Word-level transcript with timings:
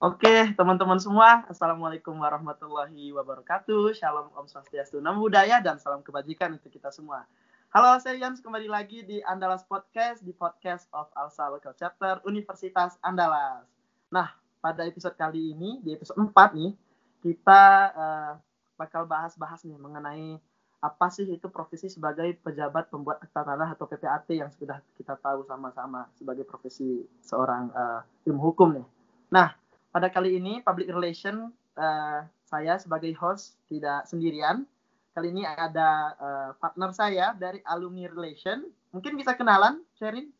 Oke, 0.00 0.56
teman-teman 0.56 0.96
semua, 0.96 1.44
Assalamualaikum 1.44 2.16
warahmatullahi 2.16 3.12
wabarakatuh. 3.12 3.92
Shalom 3.92 4.32
Om 4.32 4.48
Swastiastu, 4.48 4.96
Namo 4.96 5.20
Buddhaya, 5.28 5.60
dan 5.60 5.76
salam 5.76 6.00
kebajikan 6.00 6.56
untuk 6.56 6.72
kita 6.72 6.88
semua. 6.88 7.28
Halo, 7.68 8.00
saya 8.00 8.16
Jans, 8.16 8.40
kembali 8.40 8.64
lagi 8.64 9.04
di 9.04 9.20
Andalas 9.20 9.60
Podcast, 9.68 10.24
di 10.24 10.32
podcast 10.32 10.88
of 10.96 11.12
Alsa 11.12 11.52
Local 11.52 11.76
Chapter 11.76 12.24
Universitas 12.24 12.96
Andalas. 13.04 13.68
Nah, 14.08 14.32
pada 14.64 14.88
episode 14.88 15.12
kali 15.20 15.52
ini, 15.52 15.84
di 15.84 15.92
episode 15.92 16.16
4 16.16 16.32
nih, 16.56 16.72
kita 17.20 17.64
uh, 17.92 18.32
bakal 18.80 19.04
bahas-bahas 19.04 19.68
nih 19.68 19.76
mengenai 19.76 20.40
apa 20.80 21.12
sih 21.12 21.28
itu 21.28 21.52
profesi 21.52 21.92
sebagai 21.92 22.40
pejabat 22.40 22.88
pembuat 22.88 23.20
akta 23.20 23.44
tanah 23.44 23.76
atau 23.76 23.84
PPAT 23.84 24.32
yang 24.32 24.48
sudah 24.48 24.80
kita 24.96 25.12
tahu 25.20 25.44
sama-sama 25.44 26.08
sebagai 26.16 26.48
profesi 26.48 27.04
seorang 27.20 27.68
uh, 27.76 28.00
ilmu 28.24 28.40
hukum 28.48 28.80
nih. 28.80 28.88
Nah, 29.28 29.59
pada 29.90 30.06
kali 30.06 30.38
ini 30.38 30.62
public 30.62 30.86
relation 30.90 31.50
uh, 31.74 32.22
saya 32.46 32.78
sebagai 32.78 33.10
host 33.18 33.58
tidak 33.66 34.06
sendirian. 34.06 34.66
Kali 35.10 35.34
ini 35.34 35.42
ada 35.42 36.14
uh, 36.14 36.50
partner 36.62 36.94
saya 36.94 37.34
dari 37.34 37.58
alumni 37.66 38.06
relation. 38.06 38.62
Mungkin 38.94 39.18
bisa 39.18 39.34
kenalan, 39.34 39.82
Sherin? 39.98 40.30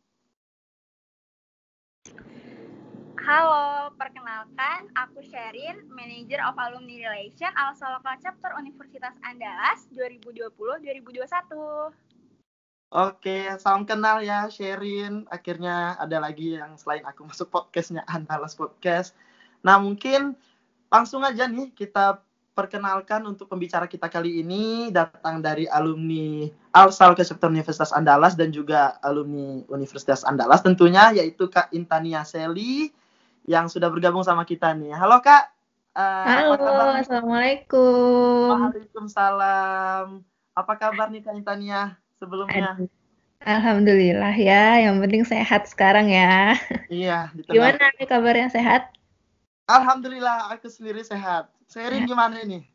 Halo, 3.21 3.93
perkenalkan 3.95 4.91
aku 4.95 5.23
Sherin, 5.27 5.87
Manager 5.91 6.41
of 6.47 6.59
Alumni 6.59 7.05
Relation 7.05 7.51
Alsa 7.55 7.91
Local 7.95 8.17
Chapter 8.23 8.51
Universitas 8.59 9.15
Andalas 9.27 9.87
2020-2021. 9.95 11.95
Oke, 12.91 13.47
salam 13.63 13.87
kenal 13.87 14.23
ya 14.23 14.51
Sherin. 14.51 15.27
Akhirnya 15.31 15.95
ada 15.99 16.19
lagi 16.19 16.59
yang 16.59 16.75
selain 16.75 17.07
aku 17.07 17.23
masuk 17.27 17.51
podcastnya 17.51 18.03
Andalas 18.11 18.59
Podcast. 18.59 19.15
Nah, 19.61 19.77
mungkin 19.81 20.37
langsung 20.91 21.23
aja 21.23 21.47
nih 21.47 21.71
kita 21.73 22.21
perkenalkan 22.51 23.25
untuk 23.25 23.49
pembicara 23.49 23.87
kita 23.87 24.11
kali 24.11 24.43
ini 24.43 24.93
datang 24.93 25.41
dari 25.41 25.65
alumni 25.71 26.45
Alsal 26.77 27.17
Keseptor 27.17 27.49
Universitas 27.49 27.95
Andalas 27.95 28.37
dan 28.37 28.53
juga 28.53 29.01
alumni 29.01 29.65
Universitas 29.71 30.27
Andalas 30.27 30.61
tentunya 30.61 31.15
yaitu 31.15 31.49
Kak 31.49 31.73
Intania 31.73 32.27
Seli 32.27 32.93
yang 33.49 33.71
sudah 33.71 33.89
bergabung 33.89 34.27
sama 34.27 34.45
kita 34.45 34.77
nih. 34.77 34.93
Halo 34.93 35.25
Kak. 35.25 35.57
Uh, 35.97 36.27
Halo, 36.27 37.01
Assalamualaikum. 37.01 38.71
Waalaikumsalam. 38.71 40.21
Apa 40.53 40.73
kabar 40.77 41.09
nih 41.09 41.25
Kak 41.25 41.41
Intania 41.41 41.97
sebelumnya? 42.21 42.77
Alhamdulillah 43.41 44.37
ya, 44.37 44.85
yang 44.85 45.01
penting 45.01 45.25
sehat 45.25 45.65
sekarang 45.65 46.13
ya. 46.13 46.61
Iya. 46.93 47.33
Gimana 47.49 47.89
nih 47.97 48.05
kabarnya 48.05 48.53
sehat? 48.53 48.93
Alhamdulillah 49.71 50.51
aku 50.51 50.67
sendiri 50.67 51.07
sehat. 51.07 51.47
Sherin 51.71 52.03
gimana 52.03 52.43
ini? 52.43 52.67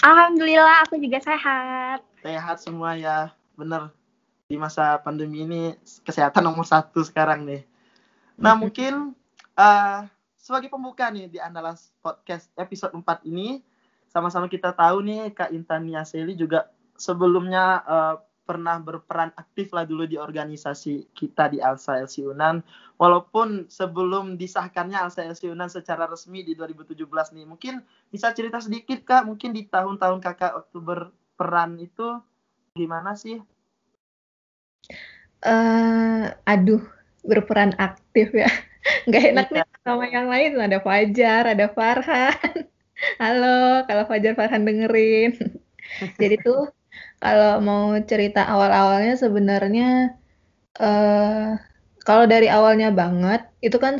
Alhamdulillah 0.00 0.88
aku 0.88 0.96
juga 0.96 1.20
sehat. 1.20 2.00
Sehat 2.24 2.56
semua 2.64 2.96
ya, 2.96 3.28
bener. 3.52 3.92
Di 4.48 4.56
masa 4.56 4.96
pandemi 5.04 5.44
ini 5.44 5.76
kesehatan 6.08 6.40
nomor 6.40 6.64
satu 6.64 7.04
sekarang 7.04 7.44
nih. 7.44 7.68
Nah 8.40 8.56
mungkin 8.64 9.12
uh, 9.60 10.08
sebagai 10.40 10.72
pembuka 10.72 11.12
nih 11.12 11.28
di 11.28 11.36
Andalas 11.36 11.92
Podcast 12.00 12.48
episode 12.56 12.96
4 12.96 13.28
ini, 13.28 13.60
sama-sama 14.08 14.48
kita 14.48 14.72
tahu 14.72 15.04
nih 15.04 15.36
Kak 15.36 15.52
Intan 15.52 15.84
Yaseli 15.84 16.32
juga 16.32 16.72
sebelumnya 16.96 17.84
uh, 17.84 18.16
pernah 18.48 18.80
berperan 18.80 19.28
aktif 19.36 19.76
lah 19.76 19.84
dulu 19.84 20.08
di 20.08 20.16
organisasi 20.16 21.12
kita 21.12 21.52
di 21.52 21.60
Alsa 21.60 22.00
LC 22.00 22.24
Unan. 22.24 22.64
Walaupun 22.96 23.68
sebelum 23.68 24.40
disahkannya 24.40 24.96
Alsa 24.96 25.28
LC 25.28 25.52
Unan 25.52 25.68
secara 25.68 26.08
resmi 26.08 26.40
di 26.40 26.56
2017 26.56 27.04
nih. 27.36 27.44
Mungkin 27.44 27.84
bisa 28.08 28.32
cerita 28.32 28.56
sedikit 28.64 29.04
Kak, 29.04 29.28
mungkin 29.28 29.52
di 29.52 29.68
tahun-tahun 29.68 30.24
Kakak 30.24 30.52
waktu 30.56 30.78
berperan 30.80 31.76
itu 31.76 32.16
gimana 32.72 33.12
sih? 33.12 33.36
Uh, 35.44 36.32
aduh, 36.48 36.80
berperan 37.20 37.76
aktif 37.76 38.32
ya. 38.32 38.48
Nggak 39.06 39.24
enak 39.36 39.46
iya. 39.52 39.62
nih 39.68 39.82
sama 39.84 40.04
yang 40.08 40.26
lain. 40.32 40.56
Ada 40.56 40.80
Fajar, 40.80 41.42
ada 41.52 41.66
Farhan. 41.68 42.64
Halo, 43.22 43.84
kalau 43.84 44.04
Fajar 44.08 44.32
Farhan 44.32 44.64
dengerin. 44.64 45.36
Jadi 46.20 46.36
tuh 46.42 46.72
kalau 47.18 47.58
mau 47.58 47.84
cerita 48.06 48.46
awal-awalnya 48.46 49.18
sebenarnya 49.18 50.14
uh, 50.78 51.58
kalau 52.06 52.24
dari 52.24 52.46
awalnya 52.48 52.94
banget 52.94 53.44
itu 53.60 53.76
kan 53.76 53.98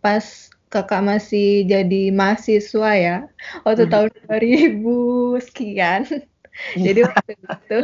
pas 0.00 0.50
kakak 0.72 1.06
masih 1.06 1.68
jadi 1.70 2.10
mahasiswa 2.10 2.90
ya 2.98 3.16
waktu 3.62 3.86
hmm. 3.86 3.92
tahun 3.92 4.10
2000 4.26 5.46
sekian. 5.46 6.02
Jadi 6.86 7.02
waktu 7.02 7.32
itu 7.34 7.78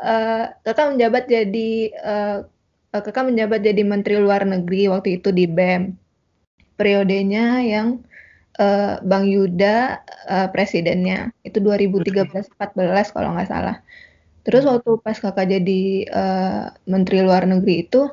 uh, 0.00 0.44
kakak 0.64 0.96
menjabat 0.96 1.28
jadi 1.28 1.70
uh, 2.00 2.38
kakak 2.88 3.28
menjabat 3.28 3.60
jadi 3.60 3.82
menteri 3.84 4.16
luar 4.16 4.48
negeri 4.48 4.88
waktu 4.88 5.20
itu 5.20 5.28
di 5.28 5.44
BEM 5.44 5.92
periodenya 6.80 7.60
yang 7.64 8.00
uh, 8.60 9.00
Bang 9.04 9.28
Yuda 9.28 10.00
uh, 10.28 10.48
presidennya 10.50 11.32
itu 11.44 11.60
2013-14 11.60 13.14
kalau 13.14 13.36
nggak 13.36 13.48
salah. 13.48 13.76
Terus 14.46 14.62
hmm. 14.64 14.70
waktu 14.76 14.90
pas 15.02 15.16
kakak 15.18 15.46
jadi 15.50 15.82
uh, 16.10 16.64
menteri 16.86 17.22
luar 17.24 17.44
negeri 17.44 17.88
itu 17.88 18.10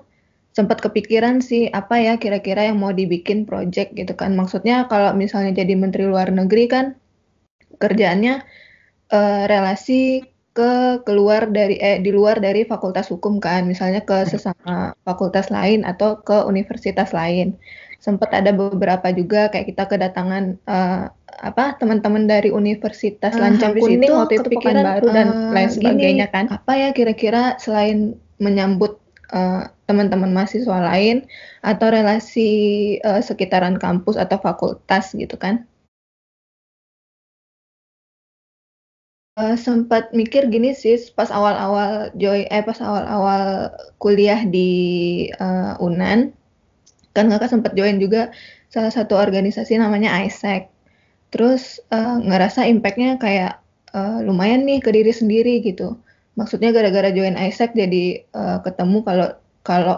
sempat 0.53 0.85
kepikiran 0.85 1.41
sih 1.41 1.65
apa 1.73 1.97
ya 1.97 2.13
kira-kira 2.21 2.69
yang 2.69 2.77
mau 2.77 2.93
dibikin 2.93 3.49
project 3.49 3.97
gitu 3.97 4.13
kan. 4.13 4.37
Maksudnya 4.37 4.85
kalau 4.91 5.11
misalnya 5.17 5.63
jadi 5.63 5.73
menteri 5.73 6.05
luar 6.05 6.29
negeri 6.29 6.69
kan 6.69 6.85
kerjaannya 7.81 8.43
uh, 9.09 9.43
relasi 9.49 10.29
ke 10.53 11.01
keluar 11.01 11.49
dari 11.49 11.81
eh 11.81 11.97
di 11.97 12.13
luar 12.13 12.37
dari 12.37 12.61
fakultas 12.69 13.09
hukum 13.09 13.41
kan 13.41 13.65
misalnya 13.65 14.05
ke 14.05 14.29
sesama 14.29 14.93
fakultas 15.07 15.49
lain 15.49 15.81
atau 15.81 16.21
ke 16.21 16.45
universitas 16.45 17.09
lain 17.09 17.57
sempat 18.03 18.35
ada 18.35 18.51
beberapa 18.51 19.15
juga 19.15 19.47
kayak 19.47 19.71
kita 19.71 19.83
kedatangan 19.87 20.59
uh, 20.67 21.07
apa 21.39 21.79
teman-teman 21.79 22.27
dari 22.27 22.51
Universitas 22.51 23.31
uh, 23.31 23.39
Lancang 23.39 23.79
Kuning 23.79 24.03
itu 24.03 24.11
waktu 24.11 24.43
itu 24.43 24.59
baru 24.59 25.07
dan 25.07 25.27
uh, 25.31 25.51
lain 25.55 25.71
sebagainya 25.71 26.27
gini, 26.27 26.35
kan. 26.35 26.45
Apa 26.51 26.75
ya 26.75 26.89
kira-kira 26.91 27.55
selain 27.63 28.19
menyambut 28.43 28.99
uh, 29.31 29.71
teman-teman 29.87 30.35
mahasiswa 30.35 30.83
lain 30.83 31.23
atau 31.63 31.87
relasi 31.87 32.51
uh, 33.07 33.23
sekitaran 33.23 33.79
kampus 33.79 34.19
atau 34.19 34.35
fakultas 34.35 35.15
gitu 35.15 35.39
kan? 35.39 35.63
Uh, 39.39 39.55
sempat 39.55 40.11
mikir 40.11 40.51
gini 40.51 40.75
sih 40.75 40.99
pas 41.15 41.31
awal-awal 41.31 42.11
joy 42.19 42.45
eh 42.51 42.61
pas 42.61 42.77
awal-awal 42.77 43.73
kuliah 43.97 44.43
di 44.45 44.69
uh, 45.39 45.73
Unan 45.79 46.35
kan 47.13 47.29
kakak 47.29 47.49
sempat 47.49 47.77
join 47.77 48.01
juga 48.01 48.33
salah 48.73 48.89
satu 48.89 49.13
organisasi 49.17 49.77
namanya 49.77 50.13
ISEC 50.25 50.73
terus 51.33 51.81
uh, 51.89 52.21
ngerasa 52.21 52.69
impactnya 52.69 53.17
kayak 53.17 53.63
uh, 53.93 54.19
lumayan 54.21 54.65
nih 54.69 54.81
ke 54.81 54.93
diri 54.93 55.09
sendiri 55.09 55.65
gitu. 55.65 55.97
Maksudnya 56.37 56.69
gara-gara 56.69 57.13
join 57.13 57.33
ISEC 57.33 57.73
jadi 57.77 58.21
uh, 58.33 58.61
ketemu 58.61 59.01
kalau 59.01 59.27
kalau 59.65 59.97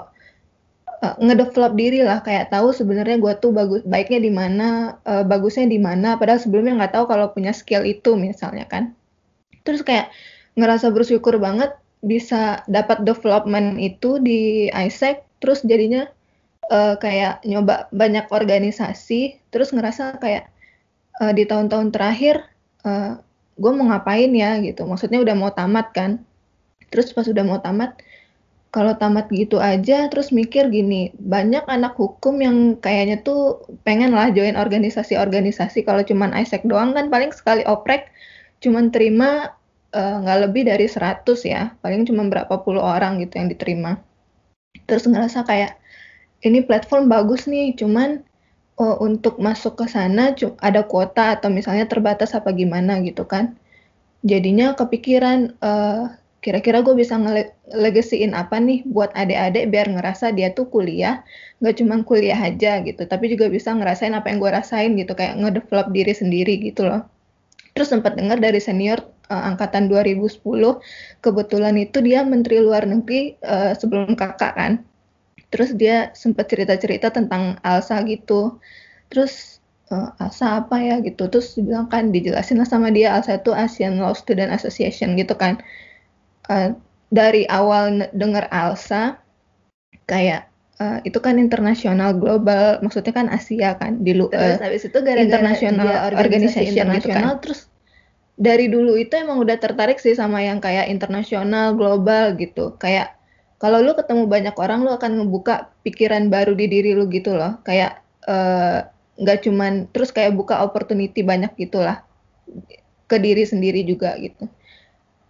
uh, 1.04 1.16
ngedevelop 1.20 1.76
diri 1.76 2.04
lah. 2.04 2.24
Kayak 2.24 2.56
tahu 2.56 2.76
sebenarnya 2.76 3.20
gue 3.20 3.34
tuh 3.40 3.52
bagus 3.56 3.84
baiknya 3.84 4.20
di 4.24 4.32
mana 4.32 5.00
uh, 5.04 5.28
bagusnya 5.28 5.68
di 5.68 5.80
mana. 5.80 6.16
Padahal 6.16 6.40
sebelumnya 6.40 6.80
nggak 6.80 6.94
tahu 6.96 7.06
kalau 7.12 7.32
punya 7.32 7.56
skill 7.56 7.84
itu 7.84 8.16
misalnya 8.20 8.64
kan. 8.68 8.96
Terus 9.68 9.84
kayak 9.84 10.12
ngerasa 10.56 10.92
bersyukur 10.92 11.36
banget 11.40 11.76
bisa 12.00 12.64
dapat 12.72 13.02
development 13.04 13.82
itu 13.82 14.22
di 14.24 14.70
ISEC 14.70 15.26
terus 15.42 15.66
jadinya 15.66 16.06
uh, 16.72 16.96
kayak 16.98 17.46
nyoba 17.46 17.90
banyak 17.94 18.30
organisasi 18.30 19.42
terus 19.54 19.74
ngerasa 19.74 20.18
kayak 20.22 20.50
uh, 21.22 21.32
di 21.32 21.44
tahun-tahun 21.48 21.94
terakhir 21.94 22.44
uh, 22.84 22.90
eh, 22.90 23.12
gue 23.56 23.72
mau 23.72 23.88
ngapain 23.88 24.32
ya 24.36 24.60
gitu. 24.60 24.84
Maksudnya 24.84 25.24
udah 25.24 25.36
mau 25.38 25.52
tamat 25.54 25.88
kan. 25.96 26.12
Terus 26.92 27.12
pas 27.16 27.26
udah 27.26 27.44
mau 27.44 27.60
tamat 27.64 27.98
kalau 28.76 28.92
tamat 28.92 29.32
gitu 29.32 29.56
aja 29.64 30.12
terus 30.12 30.36
mikir 30.36 30.68
gini 30.68 31.16
banyak 31.16 31.64
anak 31.72 31.96
hukum 31.96 32.44
yang 32.44 32.76
kayaknya 32.84 33.24
tuh 33.24 33.64
pengen 33.88 34.12
lah 34.12 34.28
join 34.36 34.60
organisasi-organisasi. 34.60 35.88
Kalau 35.88 36.04
cuman 36.04 36.36
Isaac 36.36 36.68
doang 36.68 36.92
kan 36.92 37.08
paling 37.08 37.32
sekali 37.32 37.64
oprek 37.64 38.12
cuman 38.60 38.92
terima 38.92 39.56
nggak 39.96 40.40
uh, 40.40 40.44
lebih 40.52 40.68
dari 40.68 40.92
100 40.92 41.24
ya. 41.48 41.72
Paling 41.80 42.04
cuma 42.04 42.28
berapa 42.28 42.60
puluh 42.60 42.84
orang 42.84 43.24
gitu 43.24 43.40
yang 43.40 43.48
diterima. 43.48 43.96
Terus 44.84 45.08
ngerasa 45.08 45.48
kayak 45.48 45.80
ini 46.42 46.60
platform 46.66 47.08
bagus 47.08 47.48
nih, 47.48 47.78
cuman 47.78 48.24
oh, 48.82 49.00
untuk 49.04 49.40
masuk 49.40 49.80
ke 49.80 49.86
sana 49.88 50.36
ada 50.60 50.82
kuota 50.84 51.38
atau 51.40 51.48
misalnya 51.48 51.88
terbatas 51.88 52.36
apa 52.36 52.52
gimana 52.52 53.00
gitu 53.06 53.24
kan. 53.24 53.56
Jadinya 54.26 54.74
kepikiran 54.74 55.54
uh, 55.62 56.12
kira-kira 56.46 56.86
gue 56.86 56.94
bisa 56.94 57.18
ngelegasiin 57.18 58.38
apa 58.38 58.62
nih 58.62 58.86
buat 58.86 59.10
adik-adik 59.18 59.74
biar 59.74 59.90
ngerasa 59.90 60.30
dia 60.30 60.54
tuh 60.54 60.70
kuliah 60.70 61.26
nggak 61.58 61.82
cuma 61.82 62.06
kuliah 62.06 62.38
aja 62.38 62.86
gitu 62.86 63.02
tapi 63.10 63.34
juga 63.34 63.50
bisa 63.50 63.74
ngerasain 63.74 64.14
apa 64.14 64.30
yang 64.30 64.38
gue 64.38 64.52
rasain 64.54 64.94
gitu 64.94 65.18
kayak 65.18 65.42
ngedevelop 65.42 65.90
diri 65.90 66.14
sendiri 66.14 66.62
gitu 66.62 66.86
loh 66.86 67.02
terus 67.74 67.90
sempat 67.90 68.14
dengar 68.14 68.38
dari 68.38 68.62
senior 68.62 69.02
uh, 69.34 69.44
angkatan 69.50 69.90
2010 69.90 70.46
kebetulan 71.26 71.76
itu 71.82 71.98
dia 72.06 72.22
menteri 72.22 72.62
luar 72.62 72.86
negeri 72.86 73.42
uh, 73.42 73.74
sebelum 73.74 74.14
kakak 74.14 74.54
kan 74.54 74.86
terus 75.56 75.72
dia 75.72 76.12
sempat 76.12 76.52
cerita-cerita 76.52 77.16
tentang 77.16 77.56
Alsa 77.64 78.04
gitu. 78.04 78.60
Terus 79.08 79.64
uh, 79.88 80.12
Alsa 80.20 80.60
apa 80.60 80.76
ya 80.84 81.00
gitu. 81.00 81.32
Terus 81.32 81.56
dibilang 81.56 81.88
kan 81.88 82.12
dijelasin 82.12 82.60
lah 82.60 82.68
sama 82.68 82.92
dia 82.92 83.16
Alsa 83.16 83.40
itu 83.40 83.56
Asian 83.56 84.04
Law 84.04 84.12
Student 84.12 84.52
Association 84.52 85.16
gitu 85.16 85.32
kan. 85.40 85.64
Uh, 86.52 86.76
dari 87.08 87.48
awal 87.48 88.12
dengar 88.12 88.52
Alsa 88.52 89.16
kayak 90.04 90.52
uh, 90.84 91.00
itu 91.08 91.18
kan 91.24 91.40
internasional 91.40 92.12
global 92.12 92.84
maksudnya 92.84 93.16
kan 93.16 93.32
Asia 93.32 93.80
kan 93.80 94.04
di 94.04 94.12
lu 94.12 94.28
uh, 94.28 94.60
habis 94.60 94.84
itu 94.84 95.00
gara-gara 95.00 95.24
international 95.24 95.88
organisasi 96.20 96.76
internasional 96.76 97.00
gitu 97.00 97.10
kan. 97.40 97.42
terus 97.42 97.62
dari 98.36 98.68
dulu 98.68 99.00
itu 99.00 99.16
emang 99.16 99.40
udah 99.40 99.56
tertarik 99.56 99.96
sih 99.96 100.12
sama 100.12 100.44
yang 100.44 100.60
kayak 100.60 100.92
internasional 100.92 101.72
global 101.72 102.36
gitu. 102.36 102.76
Kayak 102.76 103.15
kalau 103.56 103.80
lu 103.80 103.96
ketemu 103.96 104.28
banyak 104.28 104.56
orang 104.60 104.84
lu 104.84 104.92
akan 104.92 105.24
ngebuka 105.24 105.72
pikiran 105.88 106.28
baru 106.28 106.54
di 106.54 106.68
diri 106.68 106.92
lu 106.92 107.08
gitu 107.08 107.36
loh. 107.36 107.56
Kayak 107.64 108.04
uh, 108.28 108.84
nggak 109.16 109.48
cuman 109.48 109.88
terus 109.96 110.12
kayak 110.12 110.36
buka 110.36 110.60
opportunity 110.60 111.24
banyak 111.24 111.56
gitulah 111.56 112.04
ke 113.08 113.16
diri 113.16 113.48
sendiri 113.48 113.88
juga 113.88 114.20
gitu. 114.20 114.52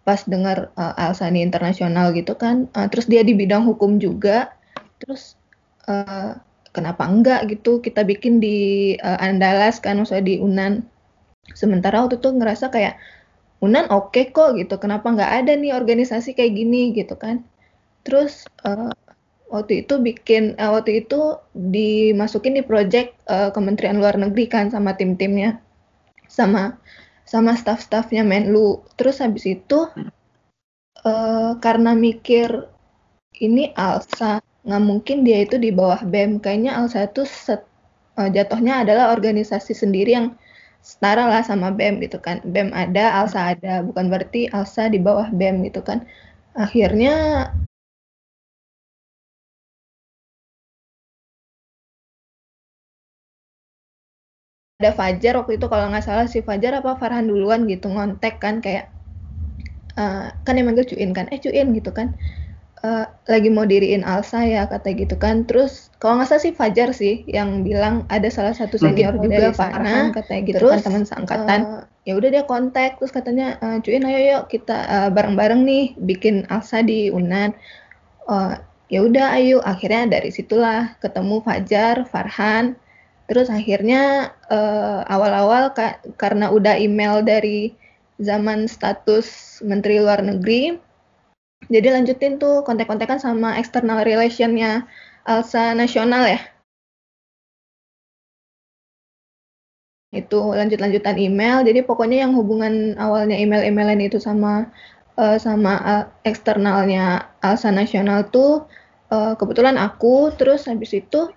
Pas 0.01 0.25
dengar 0.25 0.73
uh, 0.73 0.93
Alsani 0.97 1.45
internasional 1.45 2.13
gitu 2.17 2.33
kan 2.33 2.65
uh, 2.73 2.89
terus 2.89 3.05
dia 3.05 3.21
di 3.21 3.37
bidang 3.37 3.61
hukum 3.65 4.01
juga 4.01 4.53
terus 4.97 5.37
uh, 5.85 6.33
kenapa 6.73 7.05
enggak 7.05 7.45
gitu 7.47 7.77
kita 7.77 8.01
bikin 8.01 8.41
di 8.41 8.93
uh, 9.05 9.21
Andalas 9.21 9.77
kan 9.77 10.01
maksudnya 10.01 10.25
di 10.25 10.35
Unan. 10.41 10.81
Sementara 11.53 12.01
waktu 12.01 12.17
itu 12.17 12.33
ngerasa 12.33 12.73
kayak 12.73 12.97
Unan 13.61 13.85
oke 13.93 14.17
okay 14.17 14.33
kok 14.33 14.57
gitu 14.57 14.81
kenapa 14.81 15.13
nggak 15.13 15.45
ada 15.45 15.53
nih 15.53 15.77
organisasi 15.77 16.33
kayak 16.33 16.57
gini 16.57 16.89
gitu 16.91 17.13
kan 17.15 17.45
terus 18.05 18.45
uh, 18.63 18.93
waktu 19.49 19.85
itu 19.85 19.97
bikin 20.01 20.57
uh, 20.57 20.77
waktu 20.77 21.05
itu 21.05 21.39
dimasukin 21.53 22.57
di 22.57 22.63
project 22.65 23.15
uh, 23.29 23.49
Kementerian 23.53 24.01
Luar 24.01 24.17
Negeri 24.17 24.45
kan 24.49 24.69
sama 24.69 24.93
tim-timnya. 24.97 25.61
Sama 26.29 26.77
sama 27.25 27.57
staff-staffnya 27.57 28.21
Menlu. 28.21 28.85
Terus 28.97 29.21
habis 29.21 29.45
itu 29.45 29.89
uh, 31.05 31.51
karena 31.61 31.93
mikir 31.93 32.69
ini 33.41 33.73
Alsa 33.75 34.39
nggak 34.65 34.83
mungkin 34.83 35.21
dia 35.21 35.45
itu 35.45 35.61
di 35.61 35.69
bawah 35.69 36.01
BEM 36.01 36.41
kayaknya 36.41 36.73
Alsa 36.73 37.05
itu 37.05 37.21
set, 37.29 37.61
uh, 38.17 38.29
jatuhnya 38.29 38.81
adalah 38.81 39.13
organisasi 39.13 39.77
sendiri 39.77 40.17
yang 40.17 40.27
setara 40.81 41.29
lah 41.29 41.41
sama 41.45 41.69
BEM 41.73 42.01
gitu 42.01 42.17
kan. 42.17 42.41
BEM 42.45 42.73
ada 42.73 43.21
Alsa 43.21 43.53
ada. 43.57 43.85
Bukan 43.85 44.09
berarti 44.09 44.49
Alsa 44.49 44.89
di 44.89 44.97
bawah 44.97 45.29
BEM 45.29 45.65
gitu 45.69 45.85
kan. 45.85 46.05
Akhirnya 46.55 47.49
ada 54.85 54.93
Fajar 54.93 55.33
waktu 55.41 55.57
itu 55.57 55.65
kalau 55.65 55.89
nggak 55.89 56.05
salah 56.05 56.29
si 56.29 56.45
Fajar 56.45 56.77
apa 56.77 56.93
Farhan 57.01 57.25
duluan 57.25 57.65
gitu 57.65 57.89
ngontek 57.89 58.37
kan 58.37 58.61
kayak 58.61 58.93
uh, 59.97 60.29
kan 60.45 60.53
emang 60.61 60.77
gue 60.77 60.85
cuin 60.85 61.09
kan? 61.17 61.25
Eh 61.33 61.41
cuin 61.41 61.73
gitu 61.73 61.89
kan. 61.89 62.13
Uh, 62.85 63.09
lagi 63.25 63.49
mau 63.49 63.65
diriin 63.65 64.05
Alsa 64.05 64.45
ya 64.45 64.69
kata 64.69 64.93
gitu 64.93 65.17
kan. 65.17 65.49
Terus 65.49 65.89
kalau 65.97 66.21
nggak 66.21 66.29
salah 66.29 66.43
si 66.45 66.53
Fajar 66.53 66.93
sih 66.93 67.25
yang 67.25 67.65
bilang 67.65 68.05
ada 68.13 68.29
salah 68.29 68.53
satu 68.53 68.77
senior 68.77 69.17
juga 69.17 69.49
Farhan 69.57 70.13
katanya 70.13 70.41
gitu 70.45 70.57
terus, 70.61 70.85
kan 70.85 70.85
teman 70.85 71.03
seangkatan. 71.09 71.59
uh, 71.65 71.83
ya 72.05 72.13
udah 72.13 72.29
dia 72.29 72.43
kontak 72.45 73.01
terus 73.01 73.09
katanya 73.09 73.57
uh, 73.65 73.81
cuin 73.81 74.05
ayo 74.05 74.19
yuk 74.21 74.43
kita 74.53 74.77
uh, 74.85 75.09
bareng-bareng 75.09 75.65
nih 75.65 75.97
bikin 75.97 76.45
Alsa 76.53 76.85
di 76.85 77.09
Unan. 77.09 77.57
Uh, 78.29 78.53
ya 78.93 79.01
udah 79.01 79.33
ayo. 79.41 79.65
Akhirnya 79.65 80.21
dari 80.21 80.29
situlah 80.29 80.93
ketemu 81.01 81.41
Fajar 81.41 82.05
Farhan 82.05 82.77
Terus 83.25 83.49
akhirnya 83.49 84.33
uh, 84.53 85.01
awal-awal 85.09 85.73
ka 85.73 85.97
karena 86.21 86.53
udah 86.53 86.77
email 86.77 87.25
dari 87.25 87.73
zaman 88.21 88.69
status 88.69 89.59
Menteri 89.65 89.97
Luar 89.97 90.21
Negeri, 90.21 90.77
jadi 91.67 91.97
lanjutin 91.97 92.37
tuh 92.37 92.61
kontak-kontakan 92.61 93.17
sama 93.17 93.57
external 93.57 94.05
relationnya 94.05 94.85
Alsa 95.25 95.73
Nasional 95.73 96.37
ya. 96.37 96.39
Itu 100.13 100.53
lanjut-lanjutan 100.53 101.17
email, 101.17 101.65
jadi 101.65 101.81
pokoknya 101.81 102.23
yang 102.29 102.37
hubungan 102.37 102.95
awalnya 102.95 103.35
email-emailan 103.35 104.05
itu 104.05 104.21
sama 104.21 104.69
uh, 105.17 105.35
sama 105.41 105.73
uh, 105.81 106.05
eksternalnya 106.23 107.25
Alsa 107.41 107.73
Nasional 107.73 108.29
tuh 108.31 108.69
uh, 109.11 109.33
kebetulan 109.35 109.75
aku, 109.75 110.31
terus 110.39 110.69
habis 110.69 110.93
itu 110.95 111.33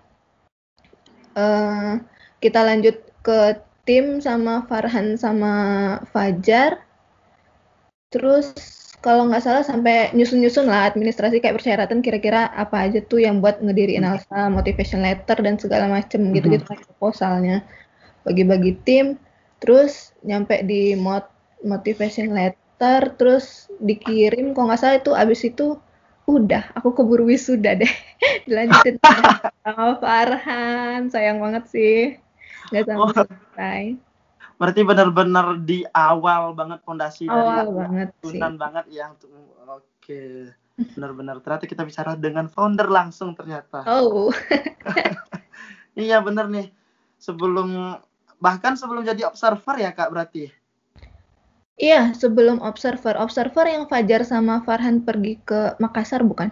uh, 1.39 2.03
kita 2.43 2.61
lanjut 2.67 2.99
ke 3.23 3.63
tim 3.87 4.19
sama 4.19 4.67
Farhan 4.67 5.15
sama 5.15 5.55
Fajar. 6.11 6.83
Terus 8.11 8.53
kalau 8.99 9.31
nggak 9.31 9.45
salah 9.47 9.63
sampai 9.63 10.11
nyusun-nyusun 10.13 10.67
lah 10.67 10.91
administrasi 10.91 11.39
kayak 11.39 11.63
persyaratan 11.63 12.03
kira-kira 12.03 12.51
apa 12.51 12.91
aja 12.91 12.99
tuh 13.01 13.23
yang 13.23 13.39
buat 13.39 13.63
ngediriin 13.63 14.03
hmm. 14.03 14.13
Alsa, 14.19 14.51
motivation 14.51 15.07
letter 15.07 15.39
dan 15.39 15.55
segala 15.57 15.87
macem 15.87 16.29
hmm. 16.29 16.35
gitu-gitu 16.35 16.65
kayak 16.67 16.85
proposalnya. 16.91 17.63
Bagi-bagi 18.27 18.77
tim, 18.83 19.17
terus 19.63 20.13
nyampe 20.27 20.61
di 20.67 20.99
mot 20.99 21.31
motivation 21.63 22.35
letter, 22.35 23.15
terus 23.17 23.71
dikirim. 23.81 24.53
Kalau 24.53 24.69
nggak 24.69 24.81
salah 24.83 24.97
itu 24.99 25.13
abis 25.15 25.41
itu 25.47 25.79
udah 26.29 26.77
aku 26.77 26.93
keburu 26.93 27.33
wisuda 27.33 27.81
deh. 27.81 27.93
Dilanjutin 28.47 29.01
sama 29.65 29.97
Farhan. 29.97 31.09
Sayang 31.09 31.41
banget 31.41 31.65
sih. 31.73 32.21
Nggak 32.69 32.85
sampai 32.85 33.01
oh. 33.01 33.13
selesai. 33.17 33.83
Berarti 34.61 34.81
benar-benar 34.85 35.47
di 35.65 35.89
awal 35.97 36.53
banget 36.53 36.85
fondasi 36.85 37.31
awal 37.31 37.65
dari 37.65 37.73
banget 37.81 38.09
tunan 38.21 38.55
banget 38.61 38.85
yang 38.93 39.17
oke. 39.65 40.23
Benar-benar. 40.77 41.41
Ternyata 41.41 41.65
kita 41.65 41.83
bicara 41.89 42.13
dengan 42.15 42.53
founder 42.53 42.93
langsung 42.93 43.33
ternyata. 43.33 43.89
Oh. 43.89 44.29
Iya 45.99 46.23
benar 46.23 46.47
nih. 46.47 46.71
Sebelum 47.19 47.99
bahkan 48.39 48.79
sebelum 48.79 49.03
jadi 49.03 49.27
observer 49.27 49.83
ya 49.83 49.91
kak 49.91 50.15
berarti 50.15 50.47
Iya, 51.79 52.11
sebelum 52.11 52.59
Observer. 52.59 53.15
Observer 53.15 53.71
yang 53.71 53.87
Fajar 53.87 54.27
sama 54.27 54.67
Farhan 54.67 55.07
pergi 55.07 55.39
ke 55.47 55.79
Makassar 55.79 56.27
bukan? 56.27 56.51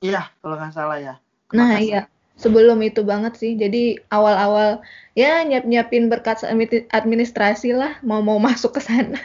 Iya, 0.00 0.32
kalau 0.40 0.56
nggak 0.56 0.72
salah 0.72 0.96
ya. 0.96 1.14
Nah, 1.52 1.76
iya. 1.76 2.08
Sebelum 2.40 2.80
itu 2.80 3.04
banget 3.04 3.36
sih. 3.36 3.52
Jadi 3.52 4.00
awal-awal 4.08 4.80
ya 5.12 5.44
nyiap-nyiapin 5.44 6.08
berkat 6.08 6.40
administrasi 6.88 7.76
lah 7.76 8.00
mau 8.00 8.24
mau 8.24 8.40
masuk 8.48 8.80
ke 8.80 8.80
sana. 8.80 9.20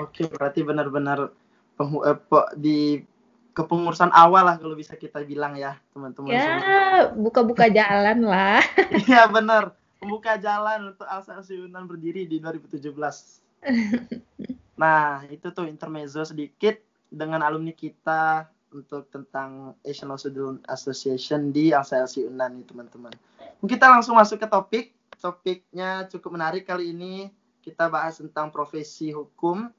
Oke, 0.00 0.24
berarti 0.24 0.64
benar-benar 0.64 1.28
eh, 1.76 2.18
di 2.56 3.04
kepengurusan 3.52 4.08
awal 4.12 4.48
lah 4.48 4.56
kalau 4.56 4.72
bisa 4.72 4.96
kita 4.96 5.20
bilang 5.20 5.52
ya, 5.60 5.76
teman-teman. 5.92 6.32
Ya, 6.32 7.12
buka-buka 7.12 7.68
jalan 7.76 8.24
lah. 8.24 8.64
Iya, 9.04 9.28
benar. 9.28 9.76
Membuka 10.00 10.40
jalan 10.40 10.96
untuk 10.96 11.04
Alsa 11.04 11.44
Unan 11.52 11.84
berdiri 11.84 12.24
di 12.24 12.40
2017. 12.40 12.88
nah, 14.82 15.24
itu 15.28 15.50
tuh 15.50 15.66
intermezzo 15.66 16.22
sedikit 16.22 16.78
dengan 17.10 17.42
alumni 17.42 17.72
kita 17.72 18.50
untuk 18.74 19.08
tentang 19.08 19.78
Asian 19.86 20.10
Law 20.10 20.20
Student 20.20 20.62
Association 20.68 21.54
di 21.54 21.70
ASLC 21.72 22.26
Unan 22.26 22.60
nih 22.60 22.66
teman-teman. 22.66 23.14
Kita 23.64 23.88
langsung 23.88 24.18
masuk 24.18 24.42
ke 24.42 24.48
topik. 24.50 24.86
Topiknya 25.16 26.04
cukup 26.12 26.36
menarik 26.36 26.68
kali 26.68 26.92
ini. 26.92 27.32
Kita 27.64 27.88
bahas 27.88 28.20
tentang 28.20 28.52
profesi 28.52 29.10
hukum. 29.10 29.70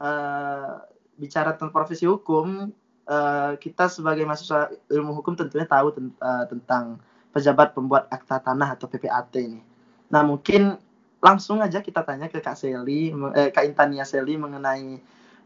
Uh, 0.00 0.80
bicara 1.20 1.52
tentang 1.52 1.68
profesi 1.76 2.08
hukum, 2.08 2.72
uh, 3.04 3.52
kita 3.60 3.92
sebagai 3.92 4.24
mahasiswa 4.24 4.72
ilmu 4.88 5.12
hukum 5.20 5.36
tentunya 5.36 5.68
tahu 5.68 5.92
uh, 5.92 6.48
tentang 6.48 6.96
pejabat 7.36 7.76
pembuat 7.76 8.08
akta 8.08 8.40
tanah 8.40 8.80
atau 8.80 8.88
PPAT 8.88 9.36
ini. 9.44 9.60
Nah 10.08 10.24
mungkin 10.24 10.80
langsung 11.20 11.60
aja 11.60 11.84
kita 11.84 12.00
tanya 12.02 12.26
ke 12.32 12.40
Kak 12.40 12.56
Seli, 12.56 13.12
eh, 13.12 13.48
Kak 13.52 13.64
Intania 13.64 14.08
Seli 14.08 14.40
mengenai 14.40 14.98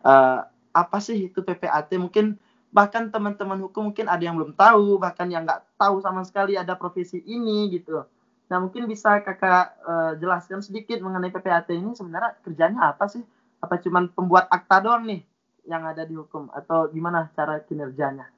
uh, 0.07 0.39
apa 0.71 0.99
sih 1.03 1.31
itu 1.31 1.43
PPAT? 1.43 1.99
Mungkin 1.99 2.39
bahkan 2.75 3.11
teman-teman 3.11 3.59
hukum 3.63 3.91
mungkin 3.91 4.07
ada 4.07 4.23
yang 4.23 4.39
belum 4.39 4.55
tahu, 4.55 4.99
bahkan 5.03 5.27
yang 5.31 5.47
nggak 5.47 5.67
tahu 5.79 5.99
sama 6.03 6.23
sekali 6.23 6.55
ada 6.55 6.79
profesi 6.79 7.23
ini 7.27 7.71
gitu. 7.75 8.07
Nah 8.51 8.59
mungkin 8.63 8.87
bisa 8.87 9.19
kakak 9.21 9.75
uh, 9.83 10.13
jelaskan 10.19 10.63
sedikit 10.63 11.03
mengenai 11.03 11.35
PPAT 11.35 11.75
ini 11.75 11.95
sebenarnya 11.95 12.39
kerjanya 12.43 12.95
apa 12.95 13.11
sih? 13.11 13.23
Apa 13.59 13.83
cuma 13.83 14.07
pembuat 14.11 14.47
akta 14.51 14.79
doang 14.79 15.05
nih? 15.09 15.23
yang 15.65 15.83
ada 15.89 16.05
di 16.05 16.15
hukum 16.17 16.53
atau 16.53 16.89
gimana 16.93 17.33
cara 17.33 17.61
kinerjanya? 17.65 18.29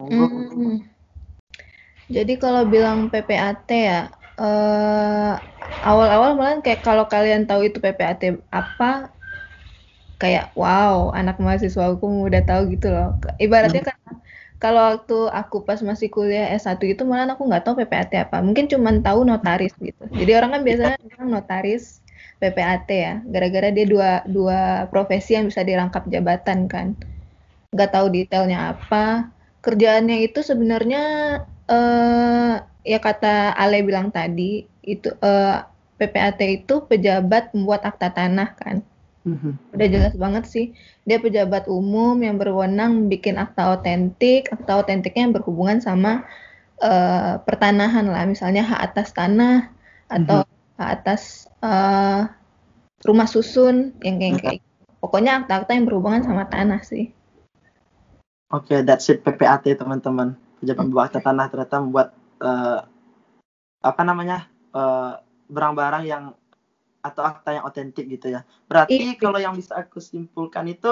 Monggo. 0.00 0.26
Hmm. 0.28 0.78
Jadi 2.12 2.36
kalau 2.36 2.68
bilang 2.68 3.08
PPAT 3.08 3.68
ya, 3.72 4.12
eh, 4.40 5.32
awal-awal 5.88 6.30
malah 6.38 6.54
kayak 6.64 6.80
kalau 6.86 7.04
kalian 7.12 7.42
tahu 7.48 7.60
itu 7.68 7.78
PPAT 7.84 8.20
apa, 8.60 8.84
kayak 10.20 10.44
wow, 10.60 10.96
anak 11.18 11.36
mahasiswa 11.44 11.84
hukum 11.92 12.10
udah 12.28 12.42
tahu 12.48 12.60
gitu 12.74 12.86
loh. 12.94 13.06
Ibaratnya 13.44 13.82
kan 13.88 13.96
kalau 14.62 14.80
waktu 14.88 15.14
aku 15.40 15.56
pas 15.68 15.80
masih 15.90 16.08
kuliah 16.14 16.46
S1 16.60 16.84
itu 16.92 17.02
malah 17.10 17.24
aku 17.34 17.42
nggak 17.48 17.62
tahu 17.64 17.74
PPAT 17.80 18.10
apa. 18.24 18.36
Mungkin 18.46 18.64
cuma 18.72 18.90
tahu 19.06 19.20
notaris 19.30 19.72
gitu. 19.86 20.02
Jadi 20.20 20.30
orang 20.38 20.50
kan 20.54 20.62
biasanya 20.68 20.96
bilang 21.10 21.28
notaris 21.34 21.82
PPAT 22.40 22.86
ya, 23.04 23.10
gara-gara 23.32 23.68
dia 23.76 23.86
dua 23.92 24.08
dua 24.36 24.58
profesi 24.92 25.30
yang 25.36 25.46
bisa 25.50 25.62
dirangkap 25.68 26.02
jabatan 26.14 26.58
kan. 26.72 26.86
Nggak 27.74 27.90
tahu 27.94 28.06
detailnya 28.14 28.58
apa. 28.72 28.96
Kerjaannya 29.64 30.16
itu 30.26 30.40
sebenarnya 30.50 31.00
eh, 31.72 32.54
ya 32.84 33.00
kata 33.00 33.56
Ale 33.56 33.80
bilang 33.82 34.12
tadi 34.12 34.68
itu 34.84 35.08
eh, 35.18 35.58
PPAT 35.96 36.40
itu 36.44 36.84
pejabat 36.84 37.56
membuat 37.56 37.88
akta 37.88 38.12
tanah 38.12 38.48
kan. 38.54 38.76
Mhm. 39.24 39.72
Udah 39.72 39.88
jelas 39.88 40.14
banget 40.14 40.44
sih. 40.44 40.66
Dia 41.08 41.16
pejabat 41.16 41.64
umum 41.66 42.20
yang 42.20 42.36
berwenang 42.36 43.08
bikin 43.08 43.40
akta 43.40 43.72
otentik. 43.72 44.52
Akta 44.52 44.84
otentiknya 44.84 45.26
yang 45.26 45.34
berhubungan 45.34 45.80
sama 45.80 46.28
eh, 46.84 47.40
pertanahan 47.40 48.04
lah, 48.04 48.28
misalnya 48.28 48.62
hak 48.68 48.92
atas 48.92 49.16
tanah 49.16 49.72
atau 50.12 50.44
hak 50.76 50.90
atas 51.00 51.48
eh, 51.64 52.28
rumah 53.08 53.28
susun 53.28 53.96
yang 54.04 54.20
kayak 54.20 54.34
kayak. 54.44 54.60
gitu. 54.60 54.72
Pokoknya 55.00 55.44
akta-akta 55.44 55.76
yang 55.76 55.84
berhubungan 55.84 56.24
sama 56.24 56.48
tanah 56.48 56.80
sih. 56.80 57.12
Oke, 58.48 58.80
that's 58.84 59.08
it 59.12 59.20
PPAT 59.20 59.76
teman-teman. 59.76 60.36
Pejabat 60.60 60.84
membuat 60.84 61.04
akta 61.12 61.20
tanah 61.20 61.46
ternyata 61.52 61.76
membuat 61.80 62.08
eh, 62.44 62.80
apa 63.84 64.02
namanya 64.04 64.48
eh, 64.76 65.12
barang-barang 65.48 66.04
yang 66.04 66.24
atau 67.04 67.20
akta 67.20 67.60
yang 67.60 67.64
otentik 67.68 68.08
gitu 68.08 68.32
ya. 68.32 68.48
Berarti 68.64 69.12
Iya. 69.12 69.20
kalau 69.20 69.36
yang 69.36 69.52
bisa 69.52 69.76
aku 69.76 70.00
simpulkan 70.00 70.64
itu 70.72 70.88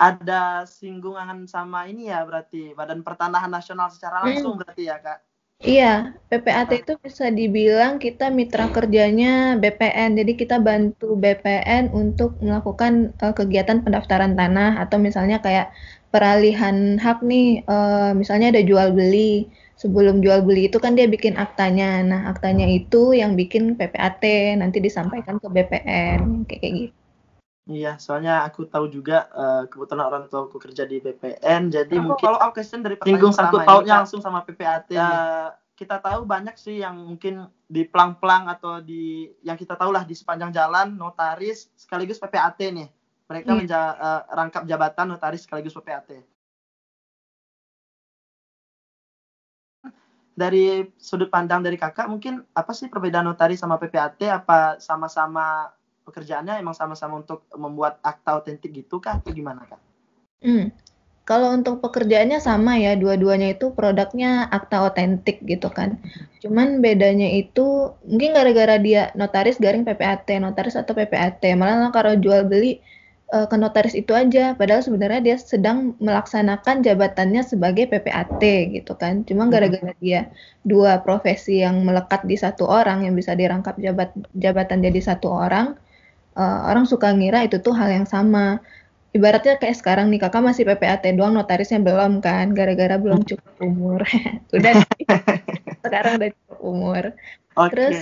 ada 0.00 0.64
singgungan 0.64 1.44
sama 1.44 1.84
ini 1.88 2.08
ya 2.08 2.24
berarti 2.24 2.72
Badan 2.72 3.04
Pertanahan 3.04 3.52
Nasional 3.52 3.92
secara 3.92 4.24
langsung 4.24 4.56
berarti 4.56 4.88
ya 4.88 4.96
kak. 5.00 5.20
Iya, 5.60 6.16
PPAT 6.32 6.72
itu 6.72 6.96
bisa 7.04 7.28
dibilang 7.28 8.00
kita 8.00 8.32
mitra 8.32 8.72
kerjanya 8.72 9.60
BPN. 9.60 10.16
Jadi 10.16 10.32
kita 10.32 10.56
bantu 10.56 11.20
BPN 11.20 11.92
untuk 11.92 12.40
melakukan 12.40 13.12
eh, 13.20 13.34
kegiatan 13.36 13.84
pendaftaran 13.84 14.32
tanah 14.40 14.80
atau 14.80 14.96
misalnya 14.96 15.36
kayak 15.44 15.68
peralihan 16.08 16.96
hak 16.96 17.20
nih, 17.20 17.60
eh, 17.68 18.12
misalnya 18.16 18.56
ada 18.56 18.64
jual 18.64 18.96
beli. 18.96 19.52
Sebelum 19.80 20.20
jual 20.20 20.44
beli 20.44 20.68
itu 20.68 20.76
kan 20.76 20.92
dia 20.92 21.08
bikin 21.08 21.40
aktanya. 21.40 22.04
Nah, 22.04 22.20
aktanya 22.28 22.68
itu 22.68 23.16
yang 23.16 23.32
bikin 23.32 23.80
PPAT 23.80 24.20
nanti 24.60 24.76
disampaikan 24.76 25.40
ke 25.40 25.48
BPN 25.48 26.44
kayak 26.44 26.60
kayak 26.60 26.74
gitu. 26.76 26.94
Iya, 27.70 27.96
soalnya 27.96 28.44
aku 28.44 28.66
tahu 28.66 28.92
juga 28.92 29.30
eh, 29.30 29.64
kebetulan 29.72 30.04
orang 30.04 30.24
tua 30.26 30.44
aku 30.44 30.58
kerja 30.58 30.84
di 30.84 30.98
BPN, 30.98 31.70
jadi 31.70 31.96
Oh. 31.96 32.12
mungkin 32.12 32.24
kalau 32.28 32.50
question 32.50 32.82
dari 32.82 32.98
singgung 32.98 33.30
sangkut 33.32 33.62
pautnya 33.62 34.02
langsung 34.02 34.20
sama 34.20 34.42
PPAT. 34.42 34.90
Eh, 34.90 35.48
kita 35.72 35.96
tahu 35.96 36.28
banyak 36.28 36.60
sih 36.60 36.82
yang 36.82 36.98
mungkin 36.98 37.48
di 37.64 37.88
pelang-pelang 37.88 38.52
atau 38.52 38.84
di 38.84 39.32
yang 39.40 39.56
kita 39.56 39.80
tahu 39.80 39.96
lah 39.96 40.04
di 40.04 40.12
sepanjang 40.12 40.52
jalan 40.52 40.92
notaris 40.92 41.72
sekaligus 41.72 42.20
PPAT 42.20 42.68
nih. 42.68 42.88
Mereka 43.30 43.48
Iya. 43.48 43.56
menja- 43.56 43.96
eh, 43.96 44.20
rangkap 44.34 44.62
jabatan 44.66 45.06
notaris 45.08 45.46
sekaligus 45.46 45.72
PPAT. 45.72 46.20
Dari 50.34 50.86
sudut 50.96 51.28
pandang 51.28 51.60
dari 51.60 51.76
kakak, 51.76 52.08
mungkin 52.08 52.46
apa 52.56 52.72
sih 52.72 52.88
perbedaan 52.88 53.28
notaris 53.28 53.60
sama 53.60 53.76
PPAT? 53.76 54.24
Apa 54.30 54.80
sama-sama 54.80 55.68
pekerjaannya 56.06 56.58
emang 56.58 56.72
sama-sama 56.72 57.20
untuk 57.20 57.44
membuat 57.54 58.00
akta 58.00 58.40
otentik 58.40 58.72
gitu 58.72 58.98
kah? 59.02 59.20
Atau 59.20 59.36
gimana 59.36 59.66
kak? 59.68 59.80
Hmm. 60.40 60.72
Kalau 61.28 61.54
untuk 61.54 61.78
pekerjaannya 61.78 62.42
sama 62.42 62.74
ya, 62.80 62.98
dua-duanya 62.98 63.54
itu 63.54 63.70
produknya 63.70 64.50
akta 64.50 64.82
otentik 64.82 65.38
gitu 65.46 65.70
kan. 65.70 66.00
Cuman 66.42 66.82
bedanya 66.82 67.30
itu 67.30 67.94
mungkin 68.02 68.34
gara-gara 68.34 68.80
dia 68.82 69.14
notaris 69.14 69.60
garing 69.62 69.86
PPAT, 69.86 70.42
notaris 70.42 70.74
atau 70.74 70.90
PPAT. 70.90 71.54
Malah 71.54 71.94
kalau 71.94 72.18
jual 72.18 72.50
beli 72.50 72.82
eh, 73.34 73.46
ke 73.50 73.56
notaris 73.62 73.94
itu 73.94 74.12
aja, 74.22 74.54
padahal 74.58 74.82
sebenarnya 74.86 75.20
dia 75.26 75.36
sedang 75.38 75.94
melaksanakan 76.02 76.76
jabatannya 76.86 77.42
sebagai 77.46 77.84
PPAT 77.90 78.42
gitu 78.76 78.92
kan. 79.02 79.22
Cuma 79.28 79.46
gara-gara 79.52 79.92
dia 80.02 80.20
dua 80.66 81.00
profesi 81.06 81.62
yang 81.64 81.82
melekat 81.86 82.26
di 82.30 82.36
satu 82.38 82.64
orang 82.68 83.06
yang 83.06 83.14
bisa 83.20 83.32
dirangkap 83.38 83.74
jabat 83.78 84.10
jabatan 84.34 84.78
jadi 84.86 85.00
satu 85.14 85.28
orang, 85.30 85.66
eh, 86.38 86.60
orang 86.70 86.84
suka 86.90 87.08
ngira 87.16 87.46
itu 87.46 87.56
tuh 87.64 87.74
hal 87.78 87.90
yang 87.90 88.06
sama. 88.08 88.60
Ibaratnya 89.10 89.58
kayak 89.58 89.76
sekarang 89.80 90.06
nih 90.14 90.20
kakak 90.22 90.42
masih 90.46 90.62
PPAT 90.68 91.02
doang 91.18 91.34
notarisnya 91.34 91.78
belum 91.82 92.22
kan. 92.22 92.54
Gara-gara 92.58 92.94
belum 92.98 93.26
cukup 93.26 93.54
umur. 93.62 94.00
Udah 94.56 94.74
sekarang 95.84 96.12
udah 96.20 96.30
cukup 96.30 96.58
umur. 96.62 97.04
Oke. 97.58 97.74
terus 97.74 97.98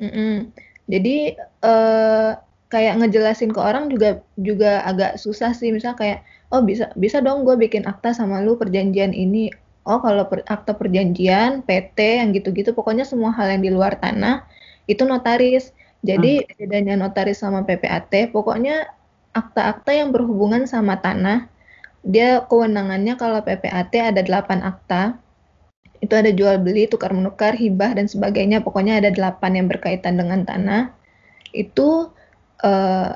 mm-mm. 0.00 0.52
jadi 0.84 1.16
eh, 1.40 2.30
kayak 2.72 2.98
ngejelasin 2.98 3.50
ke 3.54 3.60
orang 3.62 3.88
juga 3.92 4.22
juga 4.38 4.82
agak 4.86 5.18
susah 5.20 5.52
sih. 5.54 5.70
Misal 5.70 5.94
kayak 5.94 6.26
oh 6.54 6.62
bisa 6.62 6.90
bisa 6.98 7.18
dong 7.22 7.46
gue 7.46 7.56
bikin 7.58 7.86
akta 7.86 8.12
sama 8.14 8.42
lu 8.42 8.58
perjanjian 8.58 9.14
ini. 9.14 9.50
Oh 9.86 10.02
kalau 10.02 10.26
per- 10.26 10.46
akta 10.46 10.74
perjanjian 10.74 11.62
PT 11.62 11.98
yang 12.22 12.34
gitu-gitu 12.34 12.74
pokoknya 12.74 13.06
semua 13.06 13.30
hal 13.34 13.54
yang 13.54 13.62
di 13.62 13.70
luar 13.70 13.98
tanah 13.98 14.46
itu 14.90 15.02
notaris. 15.06 15.70
Jadi 16.02 16.42
bedanya 16.58 16.94
notaris 16.98 17.42
sama 17.42 17.62
PPAT 17.66 18.30
pokoknya 18.30 18.90
akta-akta 19.34 19.90
yang 19.94 20.14
berhubungan 20.14 20.64
sama 20.66 20.98
tanah 21.02 21.50
dia 22.06 22.46
kewenangannya 22.46 23.18
kalau 23.18 23.42
PPAT 23.42 24.14
ada 24.14 24.22
8 24.22 24.62
akta. 24.62 25.18
Itu 25.98 26.14
ada 26.14 26.30
jual 26.30 26.62
beli, 26.62 26.86
tukar 26.86 27.10
menukar, 27.10 27.58
hibah 27.58 27.98
dan 27.98 28.06
sebagainya. 28.06 28.62
Pokoknya 28.62 29.02
ada 29.02 29.10
8 29.10 29.58
yang 29.58 29.66
berkaitan 29.66 30.14
dengan 30.14 30.46
tanah. 30.46 30.94
Itu 31.50 32.14
eh, 32.64 33.10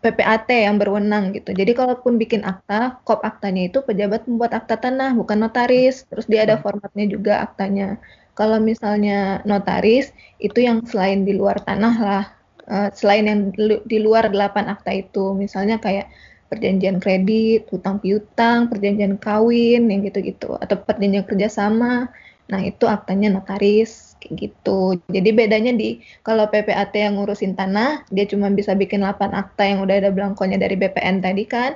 PPAT 0.00 0.48
yang 0.66 0.76
berwenang 0.80 1.36
gitu. 1.36 1.52
Jadi 1.52 1.72
kalaupun 1.76 2.16
bikin 2.16 2.40
akta, 2.46 3.00
kop 3.04 3.20
aktanya 3.20 3.68
itu 3.68 3.84
pejabat 3.84 4.24
membuat 4.28 4.52
akta 4.56 4.80
tanah, 4.80 5.12
bukan 5.12 5.38
notaris. 5.44 6.08
Terus 6.08 6.24
dia 6.30 6.48
ada 6.48 6.56
formatnya 6.56 7.04
juga 7.10 7.44
aktanya. 7.44 8.00
Kalau 8.32 8.56
misalnya 8.62 9.44
notaris, 9.44 10.14
itu 10.40 10.58
yang 10.64 10.80
selain 10.88 11.28
di 11.28 11.36
luar 11.36 11.60
tanah 11.60 11.94
lah. 12.00 12.24
Eh, 12.70 12.88
selain 12.96 13.24
yang 13.28 13.40
di 13.52 13.60
lu- 13.60 13.84
di 13.84 13.98
luar 14.00 14.32
8 14.32 14.72
akta 14.72 14.90
itu. 14.96 15.36
Misalnya 15.36 15.76
kayak 15.84 16.08
perjanjian 16.50 16.98
kredit, 16.98 17.68
hutang 17.70 18.00
piutang, 18.02 18.66
perjanjian 18.72 19.20
kawin, 19.20 19.86
yang 19.90 20.00
gitu-gitu. 20.06 20.56
Atau 20.58 20.80
perjanjian 20.82 21.26
kerjasama. 21.28 22.08
Nah, 22.50 22.60
itu 22.66 22.84
aktanya 22.90 23.28
notaris, 23.36 24.09
kayak 24.20 24.34
gitu. 24.36 25.00
Jadi 25.08 25.30
bedanya 25.32 25.72
di 25.72 26.04
kalau 26.20 26.46
PPAT 26.46 26.92
yang 26.94 27.16
ngurusin 27.16 27.56
tanah, 27.56 28.04
dia 28.12 28.28
cuma 28.28 28.52
bisa 28.52 28.76
bikin 28.76 29.00
8 29.00 29.32
akta 29.32 29.64
yang 29.64 29.80
udah 29.80 29.96
ada 30.04 30.10
belangkonya 30.12 30.60
dari 30.60 30.76
BPN 30.76 31.24
tadi 31.24 31.44
kan. 31.48 31.74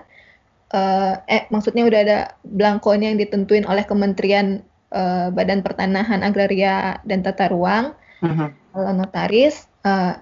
Eh, 0.74 1.14
eh, 1.26 1.42
maksudnya 1.48 1.88
udah 1.88 2.00
ada 2.04 2.18
belangkonya 2.44 3.14
yang 3.14 3.18
ditentuin 3.18 3.64
oleh 3.64 3.88
Kementerian 3.88 4.60
eh, 4.94 5.28
Badan 5.32 5.64
Pertanahan 5.64 6.20
Agraria 6.20 7.00
dan 7.08 7.24
Tata 7.24 7.48
Ruang. 7.48 7.96
Mhm. 8.20 8.46
Kalau 8.76 8.92
notaris, 8.92 9.66
eh, 9.82 10.14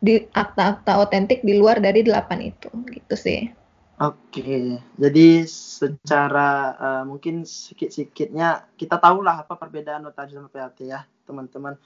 di 0.00 0.24
akta-akta 0.32 0.96
otentik 0.96 1.44
di 1.44 1.60
luar 1.60 1.78
dari 1.78 2.00
8 2.00 2.40
itu, 2.40 2.72
gitu 2.88 3.14
sih. 3.14 3.52
Oke, 4.00 4.80
jadi 4.96 5.44
secara 5.44 6.72
eh, 6.72 7.04
mungkin 7.04 7.44
sedikit-sedikitnya 7.44 8.72
kita 8.80 8.96
tahulah 8.96 9.44
apa 9.44 9.60
perbedaan 9.60 10.08
notaris 10.08 10.32
sama 10.32 10.48
PAT 10.48 10.80
ya, 10.88 11.04
teman-teman. 11.28 11.76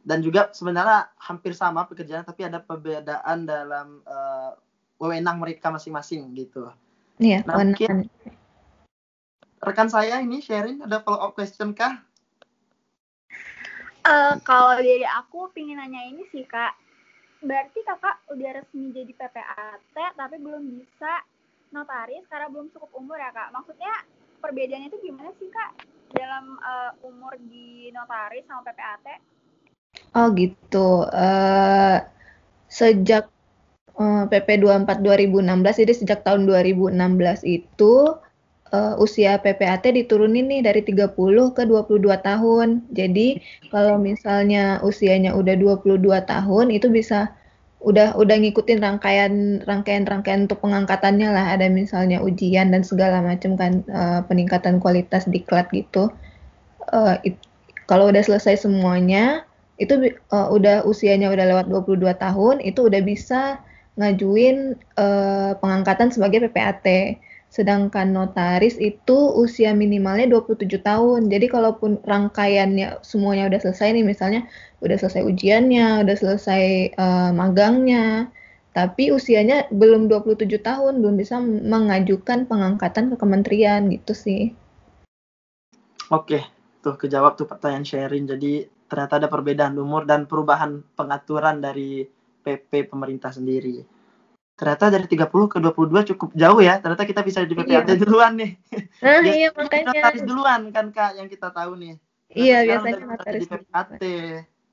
Dan 0.00 0.24
juga 0.24 0.48
sebenarnya 0.56 1.12
hampir 1.20 1.52
sama 1.52 1.84
pekerjaan, 1.84 2.24
tapi 2.24 2.48
ada 2.48 2.64
perbedaan 2.64 3.44
dalam 3.44 4.00
eh, 4.08 4.50
wewenang 4.96 5.36
mereka 5.36 5.68
masing-masing 5.68 6.32
gitu. 6.32 6.72
Iya, 7.20 7.44
Nah, 7.44 7.60
kewenangan. 7.60 8.08
Rekan 9.60 9.92
saya 9.92 10.24
ini 10.24 10.40
sharing 10.40 10.80
ada 10.80 11.04
follow 11.04 11.20
up 11.20 11.36
question 11.36 11.76
kah? 11.76 12.00
Eh, 14.00 14.34
kalau 14.48 14.80
dari 14.80 15.04
aku 15.04 15.52
pingin 15.52 15.76
nanya 15.76 16.08
ini 16.08 16.24
sih 16.32 16.48
kak, 16.48 16.72
berarti 17.44 17.84
kakak 17.84 18.16
udah 18.32 18.64
resmi 18.64 18.96
jadi 18.96 19.12
PPAT 19.12 20.16
tapi 20.16 20.40
belum 20.40 20.64
bisa 20.80 21.20
notaris 21.70 22.26
karena 22.26 22.50
belum 22.50 22.70
cukup 22.74 22.90
umur 22.94 23.18
ya 23.18 23.30
kak. 23.34 23.50
Maksudnya 23.54 23.92
perbedaannya 24.42 24.90
itu 24.90 24.98
gimana 25.10 25.30
sih 25.38 25.48
kak 25.50 25.86
dalam 26.14 26.58
eh, 26.58 26.92
umur 27.06 27.34
di 27.46 27.90
notaris 27.94 28.46
sama 28.46 28.66
PPAT? 28.66 29.06
Oh 30.14 30.30
gitu. 30.34 31.06
Eh, 31.10 31.98
sejak 32.70 33.26
uh, 34.00 34.24
PP 34.30 34.62
24 34.62 35.02
2016 35.02 35.82
jadi 35.84 35.92
sejak 35.92 36.20
tahun 36.22 36.46
2016 36.48 36.96
itu 37.44 37.94
uh, 38.70 38.94
usia 39.02 39.36
PPAT 39.42 39.90
diturunin 39.90 40.46
nih 40.46 40.62
dari 40.64 40.80
30 40.80 41.12
ke 41.52 41.62
22 41.66 42.06
tahun. 42.22 42.68
Jadi 42.94 43.42
kalau 43.68 43.98
misalnya 44.00 44.78
usianya 44.86 45.34
udah 45.36 45.54
22 45.58 46.00
tahun 46.24 46.66
itu 46.70 46.88
bisa 46.88 47.34
udah 47.80 48.12
udah 48.16 48.36
ngikutin 48.36 48.78
rangkaian 48.84 49.64
rangkaian 49.64 50.04
rangkaian 50.04 50.44
untuk 50.44 50.60
pengangkatannya 50.60 51.28
lah. 51.32 51.56
Ada 51.56 51.72
misalnya 51.72 52.20
ujian 52.20 52.72
dan 52.72 52.84
segala 52.84 53.24
macam 53.24 53.56
kan 53.56 53.80
uh, 53.88 54.20
peningkatan 54.28 54.78
kualitas 54.78 55.24
diklat 55.24 55.72
gitu. 55.72 56.12
Uh, 56.92 57.16
kalau 57.88 58.12
udah 58.12 58.20
selesai 58.20 58.68
semuanya 58.68 59.48
itu 59.80 60.12
uh, 60.28 60.48
udah 60.52 60.84
usianya 60.84 61.32
udah 61.32 61.44
lewat 61.48 61.66
22 61.72 62.04
tahun 62.20 62.56
itu 62.60 62.80
udah 62.84 63.00
bisa 63.00 63.40
ngajuin 63.96 64.76
uh, 65.00 65.56
pengangkatan 65.56 66.12
sebagai 66.12 66.44
PPAT 66.46 67.16
sedangkan 67.50 68.14
notaris 68.14 68.78
itu 68.78 69.34
usia 69.34 69.74
minimalnya 69.74 70.30
27 70.30 70.70
tahun. 70.86 71.26
Jadi 71.26 71.50
kalaupun 71.50 71.98
rangkaiannya 72.06 73.02
semuanya 73.02 73.50
udah 73.50 73.58
selesai 73.58 73.90
nih 73.90 74.06
misalnya 74.06 74.46
udah 74.80 74.96
selesai 74.96 75.22
ujiannya, 75.24 76.04
udah 76.04 76.16
selesai 76.16 76.64
uh, 76.96 77.30
magangnya, 77.36 78.28
tapi 78.72 79.12
usianya 79.12 79.68
belum 79.72 80.08
27 80.08 80.48
tahun, 80.60 81.04
belum 81.04 81.16
bisa 81.20 81.40
mengajukan 81.44 82.48
pengangkatan 82.48 83.12
ke 83.12 83.16
kementerian 83.16 83.92
gitu 83.92 84.12
sih. 84.16 84.56
Oke, 86.10 86.42
tuh 86.82 86.98
kejawab 86.98 87.38
tuh 87.38 87.46
pertanyaan 87.46 87.86
sharing. 87.86 88.26
Jadi 88.26 88.66
ternyata 88.90 89.22
ada 89.22 89.28
perbedaan 89.30 89.78
umur 89.78 90.02
dan 90.08 90.26
perubahan 90.26 90.82
pengaturan 90.98 91.62
dari 91.62 92.02
PP 92.42 92.90
pemerintah 92.90 93.30
sendiri 93.30 94.00
ternyata 94.60 94.92
dari 94.92 95.08
30 95.08 95.24
ke 95.48 95.56
22 95.56 96.10
cukup 96.12 96.30
jauh 96.36 96.60
ya. 96.60 96.76
Ternyata 96.84 97.08
kita 97.08 97.24
bisa 97.24 97.40
di 97.48 97.56
PPAT 97.56 97.88
iya. 97.88 97.96
duluan 97.96 98.36
nih. 98.36 98.52
Nah, 99.00 99.24
iya 99.24 99.48
makanya. 99.56 99.96
Notaris 99.96 100.24
duluan 100.28 100.68
kan 100.68 100.92
Kak 100.92 101.16
yang 101.16 101.32
kita 101.32 101.48
tahu 101.48 101.72
nih. 101.80 101.96
Nah, 101.96 102.36
iya, 102.36 102.58
biasanya 102.68 103.08
notaris 103.08 103.48
di 103.48 103.56
PPAT. 103.56 103.88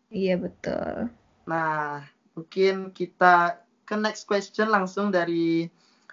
Iya, 0.07 0.39
betul. 0.39 1.11
Nah, 1.47 2.03
mungkin 2.35 2.95
kita 2.95 3.59
ke 3.87 3.95
next 3.95 4.27
question 4.27 4.71
langsung 4.71 5.11
dari 5.11 5.67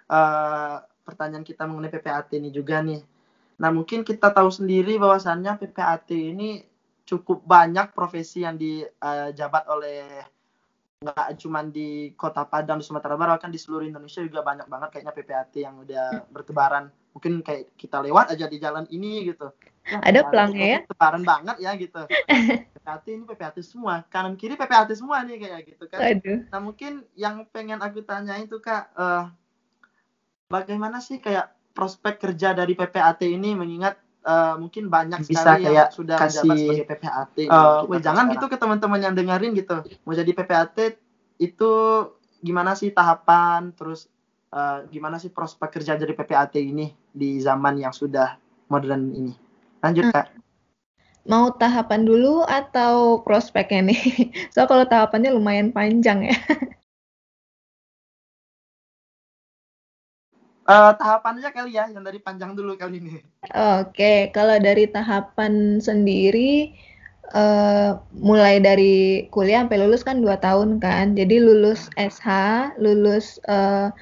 uh, 0.07 0.75
pertanyaan 1.03 1.43
kita 1.47 1.63
mengenai 1.67 1.91
PPAT 1.91 2.35
ini 2.35 2.49
juga 2.51 2.79
nih. 2.83 3.03
Nah, 3.59 3.69
mungkin 3.71 4.03
kita 4.03 4.31
tahu 4.31 4.51
sendiri 4.51 4.99
bahwasannya 4.99 5.55
PPAT 5.59 6.11
ini 6.11 6.63
cukup 7.05 7.45
banyak 7.45 7.93
profesi 7.93 8.43
yang 8.43 8.57
dijabat 8.57 9.63
uh, 9.69 9.73
oleh 9.77 10.01
nggak 11.05 11.37
cuma 11.37 11.61
di 11.61 12.15
kota 12.17 12.47
Padang 12.49 12.81
di 12.81 12.85
Sumatera 12.87 13.13
Barat 13.13 13.37
kan 13.37 13.53
di 13.53 13.61
seluruh 13.61 13.85
Indonesia 13.85 14.25
juga 14.25 14.41
banyak 14.41 14.65
banget 14.65 14.89
kayaknya 14.89 15.13
PPAT 15.13 15.51
yang 15.61 15.75
udah 15.85 16.07
bertebaran 16.33 16.89
mungkin 17.13 17.45
kayak 17.45 17.77
kita 17.77 18.01
lewat 18.01 18.33
aja 18.33 18.49
di 18.49 18.57
jalan 18.57 18.89
ini 18.89 19.29
gitu 19.29 19.53
ya, 19.85 19.97
ada 20.01 20.19
pelangnya 20.27 20.67
ya 20.67 20.79
bertebaran 20.85 21.23
banget 21.23 21.57
ya 21.61 21.71
gitu 21.77 22.01
PPAT 22.73 23.05
ini 23.09 23.23
PPAT 23.25 23.55
semua 23.61 24.03
kanan 24.09 24.35
kiri 24.35 24.57
PPAT 24.57 24.89
semua 24.97 25.21
nih 25.21 25.37
kayak 25.37 25.61
gitu 25.69 25.83
kan 25.89 25.99
Aduh. 26.01 26.39
nah 26.49 26.59
mungkin 26.59 27.05
yang 27.13 27.45
pengen 27.53 27.79
aku 27.79 28.01
tanya 28.01 28.37
itu 28.41 28.57
kak 28.59 28.89
uh, 28.97 29.29
bagaimana 30.49 31.01
sih 31.01 31.21
kayak 31.21 31.53
prospek 31.75 32.17
kerja 32.21 32.55
dari 32.55 32.73
PPAT 32.73 33.27
ini 33.27 33.51
mengingat 33.51 33.99
uh, 34.25 34.55
mungkin 34.57 34.87
banyak 34.87 35.21
bisa 35.21 35.43
sekali 35.43 35.69
kayak 35.69 35.75
yang 35.75 35.93
sudah 35.93 36.17
kasih, 36.17 36.41
menjabat 36.47 36.57
sebagai 36.57 36.85
PPAT. 36.87 37.35
Uh, 37.45 37.79
gitu, 37.85 37.95
jangan 38.01 38.25
gitu 38.33 38.45
ke 38.47 38.57
teman-teman 38.57 38.99
yang 39.03 39.13
dengerin 39.13 39.51
gitu. 39.53 39.77
Mau 40.07 40.15
jadi 40.15 40.31
PPAT 40.31 40.77
itu 41.37 41.71
gimana 42.39 42.73
sih 42.79 42.95
tahapan, 42.95 43.75
terus 43.75 44.07
uh, 44.55 44.87
gimana 44.87 45.19
sih 45.21 45.29
prospek 45.29 45.79
kerja 45.79 45.99
jadi 45.99 46.13
PPAT 46.15 46.55
ini 46.63 46.95
di 47.11 47.37
zaman 47.43 47.75
yang 47.79 47.91
sudah 47.91 48.39
modern 48.71 49.13
ini. 49.13 49.33
Lanjut 49.85 50.09
hmm. 50.09 50.13
kak. 50.17 50.27
Mau 51.29 51.53
tahapan 51.53 52.01
dulu 52.05 52.41
atau 52.41 53.21
prospeknya 53.21 53.93
nih? 53.93 54.01
So 54.53 54.65
kalau 54.65 54.89
tahapannya 54.89 55.29
lumayan 55.29 55.69
panjang 55.69 56.25
ya. 56.25 56.37
uh, 60.65 60.93
tahapan 61.01 61.37
aja 61.41 61.49
kali 61.53 61.77
ya 61.77 61.85
yang 61.93 62.01
dari 62.01 62.17
panjang 62.17 62.57
dulu 62.57 62.73
kali 62.73 62.97
ini. 62.97 63.21
Oke, 63.53 64.33
kalau 64.33 64.57
dari 64.57 64.89
tahapan 64.89 65.77
sendiri 65.77 66.73
uh, 67.33 68.01
mulai 68.17 68.57
dari 68.57 69.25
kuliah 69.29 69.65
sampai 69.65 69.81
lulus 69.85 70.01
kan 70.01 70.21
dua 70.21 70.41
tahun 70.41 70.81
kan. 70.81 71.13
Jadi 71.13 71.41
lulus 71.41 71.89
SH, 71.97 72.29
lulus 72.81 73.37
uh, 73.49 73.93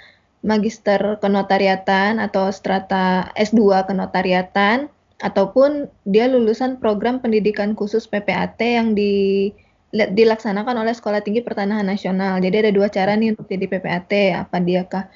magister 0.44 1.00
kenotariatan 1.24 2.20
atau 2.20 2.52
strata 2.52 3.32
S2 3.40 3.88
kenotariatan 3.88 4.92
ataupun 5.24 5.88
dia 6.04 6.28
lulusan 6.28 6.84
program 6.84 7.24
pendidikan 7.24 7.72
khusus 7.74 8.04
PPAT 8.04 8.60
yang 8.60 8.92
di 8.92 9.50
dilaksanakan 9.94 10.84
oleh 10.84 10.92
Sekolah 10.92 11.24
Tinggi 11.24 11.40
Pertanahan 11.40 11.86
Nasional. 11.86 12.42
Jadi 12.44 12.68
ada 12.68 12.72
dua 12.74 12.92
cara 12.92 13.16
nih 13.16 13.38
untuk 13.38 13.48
jadi 13.48 13.70
PPAT. 13.70 14.12
Apa 14.36 14.58
dia 14.60 14.84
kah 14.84 15.08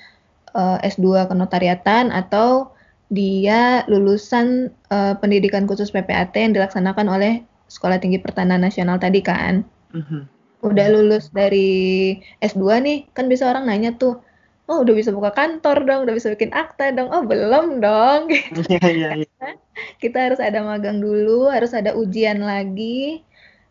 uh, 0.55 0.77
eh, 0.79 0.87
S2 0.93 1.27
kenotariatan 1.27 2.13
atau 2.13 2.71
dia 3.09 3.83
lulusan 3.89 4.69
uh, 4.93 5.17
pendidikan 5.17 5.65
khusus 5.65 5.89
PPAT 5.89 6.31
yang 6.37 6.53
dilaksanakan 6.55 7.07
oleh 7.09 7.43
Sekolah 7.67 7.99
Tinggi 7.99 8.21
Pertanahan 8.21 8.63
Nasional 8.63 9.01
tadi 9.01 9.19
kan. 9.19 9.65
Mm-hmm. 9.91 10.21
Udah 10.63 10.87
lulus 10.93 11.33
dari 11.33 12.17
S2 12.39 12.63
nih, 12.83 12.97
kan 13.11 13.27
bisa 13.27 13.49
orang 13.49 13.67
nanya 13.67 13.95
tuh, 13.95 14.19
oh 14.67 14.83
udah 14.83 14.93
bisa 14.93 15.15
buka 15.15 15.31
kantor 15.31 15.87
dong, 15.87 15.99
udah 16.03 16.13
bisa 16.15 16.27
bikin 16.35 16.51
akta 16.51 16.91
dong. 16.91 17.07
Oh 17.09 17.23
belum 17.23 17.79
dong. 17.79 18.31
Iya, 18.67 18.83
iya, 18.91 19.09
iya. 19.23 19.49
Kita 19.97 20.27
harus 20.27 20.43
ada 20.43 20.59
magang 20.61 20.99
dulu, 20.99 21.47
harus 21.47 21.71
ada 21.71 21.95
ujian 21.95 22.43
lagi, 22.43 23.23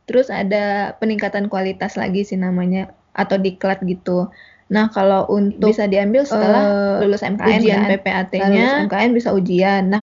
terus 0.08 0.32
ada 0.32 0.96
peningkatan 0.96 1.52
kualitas 1.52 2.00
lagi 2.00 2.24
sih 2.24 2.40
namanya, 2.40 2.96
atau 3.12 3.36
diklat 3.36 3.84
gitu. 3.84 4.32
Nah, 4.66 4.90
kalau 4.90 5.30
untuk 5.30 5.70
bisa 5.70 5.86
diambil 5.86 6.26
setelah 6.26 6.98
uh, 6.98 7.04
lulus 7.06 7.22
MKN 7.22 7.60
ujian 7.62 7.78
kan? 7.78 7.90
PPAT-nya, 7.94 8.50
lulus 8.50 8.74
MKN 8.90 9.10
bisa 9.14 9.30
ujian. 9.30 9.82
Nah, 9.94 10.00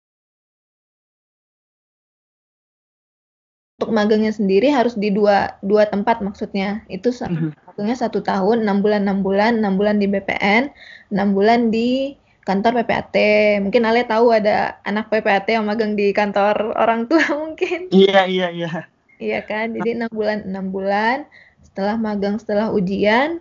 untuk 3.80 3.96
magangnya 3.96 4.36
sendiri 4.36 4.68
harus 4.68 5.00
di 5.00 5.08
dua 5.08 5.56
dua 5.64 5.88
tempat 5.88 6.20
maksudnya. 6.20 6.84
Itu 6.92 7.16
mhm. 7.16 7.56
magangnya 7.64 7.96
satu 7.96 8.20
tahun, 8.20 8.68
enam 8.68 8.84
bulan 8.84 9.08
enam 9.08 9.24
bulan, 9.24 9.64
enam 9.64 9.80
bulan 9.80 10.04
di 10.04 10.12
BPN, 10.12 10.68
enam 11.16 11.32
bulan 11.32 11.72
di 11.72 12.20
kantor 12.44 12.84
PPAT. 12.84 13.16
Mungkin 13.64 13.88
Ale 13.88 14.04
tahu 14.04 14.36
ada 14.36 14.76
anak 14.84 15.08
PPAT 15.08 15.48
yang 15.56 15.64
magang 15.64 15.96
di 15.96 16.12
kantor 16.12 16.76
orang 16.76 17.08
tua 17.08 17.24
mungkin. 17.48 17.88
Iya 17.96 18.28
iya 18.28 18.52
iya. 18.52 18.92
Iya 19.20 19.40
kan, 19.48 19.72
jadi 19.76 19.96
enam 19.96 20.12
bulan 20.12 20.44
enam 20.44 20.66
bulan 20.76 21.24
setelah 21.64 21.96
magang 21.96 22.36
setelah 22.36 22.76
ujian 22.76 23.40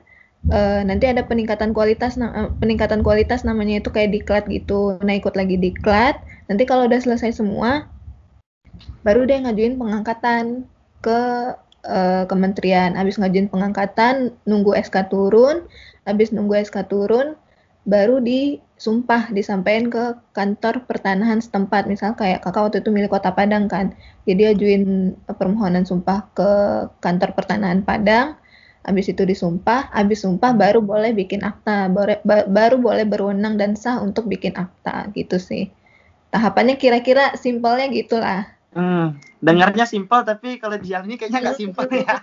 uh, 0.54 0.82
nanti 0.86 1.10
ada 1.10 1.26
peningkatan 1.26 1.74
kualitas 1.74 2.14
uh, 2.14 2.54
peningkatan 2.62 3.02
kualitas 3.02 3.42
namanya 3.42 3.82
itu 3.82 3.90
kayak 3.90 4.14
diklat 4.14 4.44
gitu 4.46 4.98
nah 5.02 5.14
ikut 5.14 5.34
lagi 5.34 5.58
diklat 5.58 6.18
nanti 6.46 6.62
kalau 6.66 6.86
udah 6.86 7.00
selesai 7.02 7.34
semua 7.34 7.90
baru 9.02 9.24
deh 9.24 9.38
ngajuin 9.42 9.78
pengangkatan 9.78 10.66
ke 11.00 11.20
uh, 11.86 12.24
kementerian. 12.26 12.94
Habis 12.98 13.16
ngajuin 13.16 13.48
pengangkatan 13.48 14.34
nunggu 14.44 14.74
SK 14.78 15.12
turun. 15.12 15.66
Habis 16.08 16.32
nunggu 16.32 16.58
SK 16.64 16.88
turun 16.88 17.36
baru 17.88 18.20
disumpah 18.20 19.32
disampaikan 19.32 19.88
ke 19.88 20.04
kantor 20.36 20.84
pertanahan 20.84 21.40
setempat. 21.40 21.88
Misal 21.88 22.12
kayak 22.18 22.44
kakak 22.44 22.68
waktu 22.68 22.78
itu 22.84 22.90
milik 22.92 23.12
kota 23.12 23.32
Padang 23.32 23.70
kan. 23.70 23.96
Jadi 24.28 24.52
ajuin 24.52 25.14
permohonan 25.24 25.88
sumpah 25.88 26.28
ke 26.36 26.50
kantor 27.00 27.32
pertanahan 27.32 27.80
Padang. 27.80 28.36
Habis 28.88 29.12
itu 29.12 29.20
disumpah, 29.28 29.92
habis 29.92 30.24
sumpah 30.24 30.56
baru 30.56 30.80
boleh 30.80 31.12
bikin 31.12 31.44
akta, 31.44 31.92
baru, 31.92 32.24
baru 32.24 32.80
boleh 32.80 33.04
berwenang 33.04 33.60
dan 33.60 33.76
sah 33.76 34.00
untuk 34.00 34.24
bikin 34.32 34.56
akta. 34.56 35.12
Gitu 35.12 35.36
sih. 35.36 35.68
Tahapannya 36.32 36.80
kira-kira 36.80 37.36
simpelnya 37.36 37.88
gitulah. 37.92 38.57
Hmm, 38.78 39.18
dengarnya 39.42 39.90
simpel 39.90 40.22
tapi 40.22 40.62
kalau 40.62 40.78
di 40.78 40.94
ini 40.94 41.18
kayaknya 41.18 41.50
nggak 41.50 41.58
simpel 41.58 41.90
ya. 41.90 42.14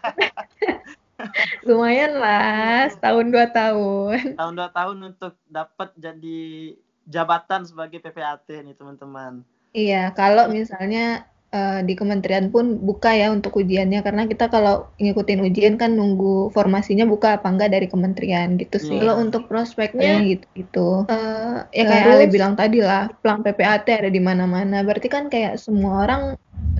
Lumayan 1.67 2.15
lah, 2.15 2.87
setahun 2.91 3.27
dua 3.27 3.51
tahun. 3.51 4.39
Tahun 4.39 4.53
dua 4.55 4.69
tahun 4.71 4.97
untuk 5.11 5.35
dapat 5.51 5.91
jadi 5.99 6.75
jabatan 7.11 7.67
sebagai 7.67 7.99
PPAT 7.99 8.63
nih 8.63 8.75
teman-teman. 8.75 9.43
Iya, 9.75 10.15
kalau 10.15 10.47
misalnya 10.47 11.27
uh, 11.55 11.79
di 11.83 11.93
kementerian 11.95 12.51
pun 12.51 12.79
buka 12.83 13.15
ya 13.15 13.31
untuk 13.31 13.55
ujiannya 13.59 14.03
karena 14.03 14.23
kita 14.27 14.51
kalau 14.51 14.91
ngikutin 14.99 15.39
ujian 15.45 15.75
kan 15.79 15.95
nunggu 15.95 16.51
formasinya 16.51 17.07
buka 17.07 17.39
apa 17.39 17.47
enggak 17.51 17.75
dari 17.75 17.87
kementerian 17.87 18.59
gitu 18.59 18.79
sih. 18.79 18.95
Yeah. 18.95 19.01
Kalau 19.07 19.15
untuk 19.23 19.47
prospeknya 19.47 20.23
yeah. 20.23 20.27
gitu 20.35 20.45
gitu. 20.55 20.89
Uh, 21.07 21.63
ya 21.71 21.83
kayak 21.87 22.05
Ale 22.11 22.25
bilang 22.27 22.55
tadi 22.59 22.79
lah, 22.83 23.11
pelang 23.23 23.43
PPAT 23.43 23.87
ada 23.87 24.09
di 24.11 24.21
mana-mana. 24.23 24.83
Berarti 24.83 25.07
kan 25.07 25.31
kayak 25.31 25.59
semua 25.59 26.07
orang 26.07 26.21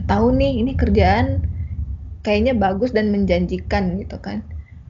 tahu 0.05 0.33
nih 0.33 0.61
ini 0.61 0.71
kerjaan 0.77 1.45
kayaknya 2.25 2.57
bagus 2.57 2.89
dan 2.89 3.13
menjanjikan 3.13 4.01
gitu 4.01 4.17
kan. 4.17 4.41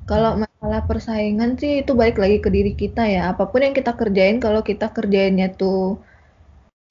Kalau 0.06 0.38
masalah 0.38 0.86
persaingan 0.86 1.58
sih 1.58 1.82
itu 1.82 1.98
balik 1.98 2.22
lagi 2.22 2.38
ke 2.38 2.50
diri 2.54 2.78
kita 2.78 3.04
ya. 3.10 3.34
Apa 3.34 3.50
pun 3.50 3.66
yang 3.66 3.74
kita 3.74 3.98
kerjain, 3.98 4.38
kalau 4.38 4.62
kita 4.62 4.94
kerjainnya 4.94 5.52
tuh 5.58 5.98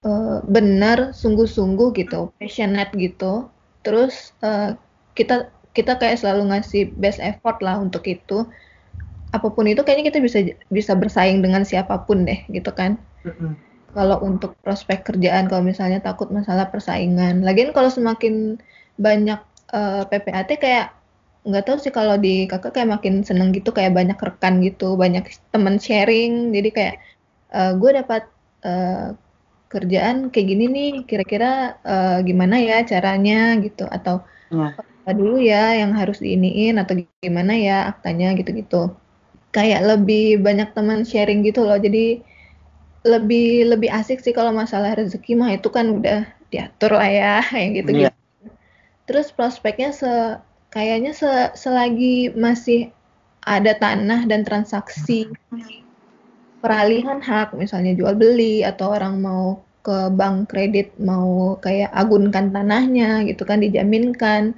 uh, 0.02 0.42
benar, 0.44 1.14
sungguh-sungguh 1.14 1.94
gitu, 1.94 2.34
passionate 2.36 2.90
gitu, 2.98 3.48
terus 3.86 4.34
uh, 4.42 4.74
kita 5.14 5.48
kita 5.72 5.94
kayak 5.94 6.18
selalu 6.18 6.50
ngasih 6.50 6.90
best 6.98 7.22
effort 7.22 7.62
lah 7.62 7.78
untuk 7.78 8.02
itu. 8.10 8.44
Apa 9.30 9.50
pun 9.50 9.66
itu 9.70 9.82
kayaknya 9.86 10.10
kita 10.10 10.18
bisa 10.18 10.38
bisa 10.70 10.92
bersaing 10.98 11.38
dengan 11.38 11.62
siapa 11.62 12.02
pun 12.06 12.26
deh, 12.26 12.42
gitu 12.50 12.70
kan. 12.74 12.98
Kalau 13.94 14.18
untuk 14.26 14.58
prospek 14.58 15.06
kerjaan, 15.06 15.46
kalau 15.46 15.62
misalnya 15.62 16.02
takut 16.02 16.26
masalah 16.34 16.66
persaingan. 16.66 17.46
Lagian 17.46 17.70
kalau 17.70 17.86
semakin 17.86 18.58
banyak 18.98 19.38
uh, 19.70 20.02
PPAT 20.10 20.58
kayak 20.58 20.90
nggak 21.44 21.64
tahu 21.68 21.76
sih 21.76 21.92
kalau 21.94 22.16
di 22.16 22.48
kakak 22.50 22.72
kayak 22.74 22.90
makin 22.90 23.20
seneng 23.20 23.52
gitu 23.52 23.68
kayak 23.68 23.92
banyak 23.92 24.16
rekan 24.16 24.58
gitu 24.66 24.98
banyak 24.98 25.30
teman 25.54 25.78
sharing. 25.78 26.50
Jadi 26.50 26.68
kayak 26.74 26.94
uh, 27.54 27.78
gue 27.78 27.90
dapat 27.94 28.22
uh, 28.66 29.14
kerjaan 29.70 30.34
kayak 30.34 30.46
gini 30.50 30.64
nih 30.66 30.90
kira-kira 31.06 31.78
uh, 31.86 32.18
gimana 32.26 32.58
ya 32.58 32.82
caranya? 32.82 33.54
gitu. 33.62 33.86
Atau 33.86 34.26
ya. 34.50 34.74
apa 34.74 35.10
dulu 35.14 35.38
ya 35.38 35.78
yang 35.78 35.94
harus 35.94 36.18
diiniin 36.18 36.82
atau 36.82 36.98
gimana 37.22 37.54
ya 37.54 37.94
aktanya? 37.94 38.34
gitu-gitu. 38.34 38.90
Kayak 39.54 39.86
lebih 39.86 40.42
banyak 40.42 40.74
teman 40.74 41.06
sharing 41.06 41.46
gitu 41.46 41.62
loh. 41.62 41.78
Jadi 41.78 42.33
lebih 43.04 43.68
lebih 43.68 43.92
asik 43.92 44.24
sih 44.24 44.32
kalau 44.32 44.50
masalah 44.50 44.96
rezeki 44.96 45.36
mah. 45.36 45.52
Itu 45.52 45.68
kan 45.68 46.00
udah 46.00 46.24
diatur 46.54 46.94
lah 46.94 47.10
ya 47.10 47.34
yang 47.60 47.72
gitu-gitu. 47.74 48.10
Ya. 48.10 48.12
terus 49.04 49.28
prospeknya 49.34 49.92
se 49.92 50.40
kayaknya 50.72 51.12
se 51.12 51.28
selagi 51.58 52.32
masih 52.32 52.88
ada 53.44 53.76
tanah 53.76 54.24
dan 54.24 54.46
transaksi 54.46 55.28
peralihan 56.64 57.20
hak 57.20 57.52
misalnya 57.52 57.92
jual 57.92 58.16
beli 58.16 58.64
atau 58.64 58.96
orang 58.96 59.20
mau 59.20 59.60
ke 59.84 60.08
bank 60.16 60.48
kredit 60.48 60.96
mau 60.96 61.60
kayak 61.60 61.92
agunkan 61.92 62.48
tanahnya 62.48 63.20
gitu 63.28 63.44
kan 63.44 63.60
dijaminkan 63.60 64.56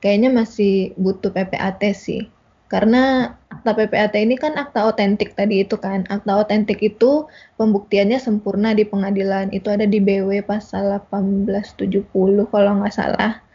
kayaknya 0.00 0.32
masih 0.32 0.96
butuh 0.96 1.28
PPAT 1.28 1.84
sih 1.92 2.24
karena 2.66 3.34
akta 3.46 3.78
PPAT 3.78 4.14
ini 4.18 4.34
kan 4.34 4.58
akta 4.58 4.90
otentik 4.90 5.38
tadi 5.38 5.62
itu 5.62 5.78
kan 5.78 6.02
akta 6.10 6.42
otentik 6.42 6.82
itu 6.82 7.30
pembuktiannya 7.54 8.18
sempurna 8.18 8.74
di 8.74 8.82
pengadilan 8.82 9.54
itu 9.54 9.70
ada 9.70 9.86
di 9.86 10.02
BW 10.02 10.42
pasal 10.42 10.98
1870 11.06 12.10
kalau 12.50 12.70
nggak 12.82 12.94
salah 12.94 13.46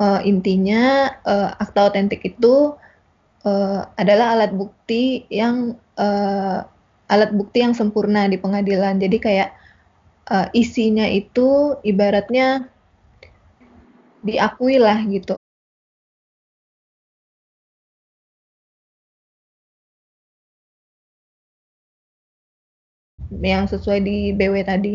uh, 0.00 0.20
intinya 0.24 1.12
uh, 1.24 1.50
akta 1.56 1.92
otentik 1.92 2.24
itu 2.24 2.76
uh, 3.44 3.80
adalah 3.96 4.36
alat 4.36 4.52
bukti 4.52 5.24
yang 5.32 5.76
uh, 5.96 6.64
alat 7.08 7.30
bukti 7.32 7.64
yang 7.64 7.72
sempurna 7.72 8.28
di 8.28 8.36
pengadilan. 8.36 9.00
Jadi 9.00 9.16
kayak 9.20 9.50
uh, 10.28 10.48
isinya 10.52 11.06
itu 11.08 11.78
ibaratnya 11.82 12.68
diakui 14.26 14.76
lah 14.82 15.00
gitu. 15.06 15.38
Yang 23.30 23.78
sesuai 23.78 23.98
di 24.02 24.16
BW 24.34 24.54
tadi. 24.66 24.94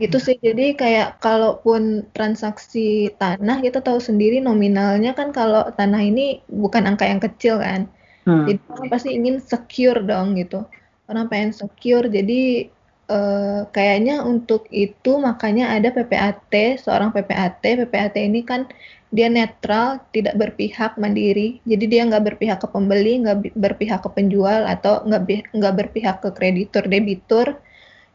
Gitu 0.00 0.16
sih. 0.18 0.36
Jadi 0.40 0.74
kayak 0.74 1.20
kalaupun 1.20 2.08
transaksi 2.16 3.12
tanah 3.20 3.60
kita 3.60 3.84
tahu 3.84 4.00
sendiri 4.00 4.40
nominalnya 4.40 5.12
kan 5.12 5.30
kalau 5.30 5.68
tanah 5.76 6.02
ini 6.02 6.40
bukan 6.48 6.88
angka 6.88 7.06
yang 7.06 7.22
kecil 7.22 7.60
kan. 7.60 7.86
Hmm. 8.22 8.46
jadi 8.46 8.62
orang 8.70 8.86
pasti 8.86 9.18
ingin 9.18 9.42
secure 9.42 9.98
dong 9.98 10.38
gitu. 10.38 10.62
Orang 11.10 11.26
pengen 11.26 11.50
secure 11.50 12.06
jadi 12.06 12.70
eh, 13.12 13.60
kayaknya 13.76 14.24
untuk 14.24 14.64
itu 14.72 15.20
makanya 15.20 15.76
ada 15.76 15.88
PPAT 15.92 16.80
seorang 16.80 17.12
PPAT 17.12 17.60
PPAT 17.60 18.14
ini 18.16 18.40
kan 18.42 18.64
dia 19.12 19.28
netral 19.28 20.00
tidak 20.16 20.34
berpihak 20.40 20.96
mandiri. 20.96 21.60
Jadi 21.68 21.84
dia 21.84 22.02
nggak 22.08 22.24
berpihak 22.32 22.58
ke 22.64 22.68
pembeli 22.72 23.20
nggak 23.20 23.52
berpihak 23.52 24.00
ke 24.00 24.10
penjual 24.16 24.64
atau 24.64 25.04
nggak 25.04 25.74
berpihak 25.76 26.16
ke 26.24 26.28
kreditur 26.32 26.88
debitur. 26.88 27.60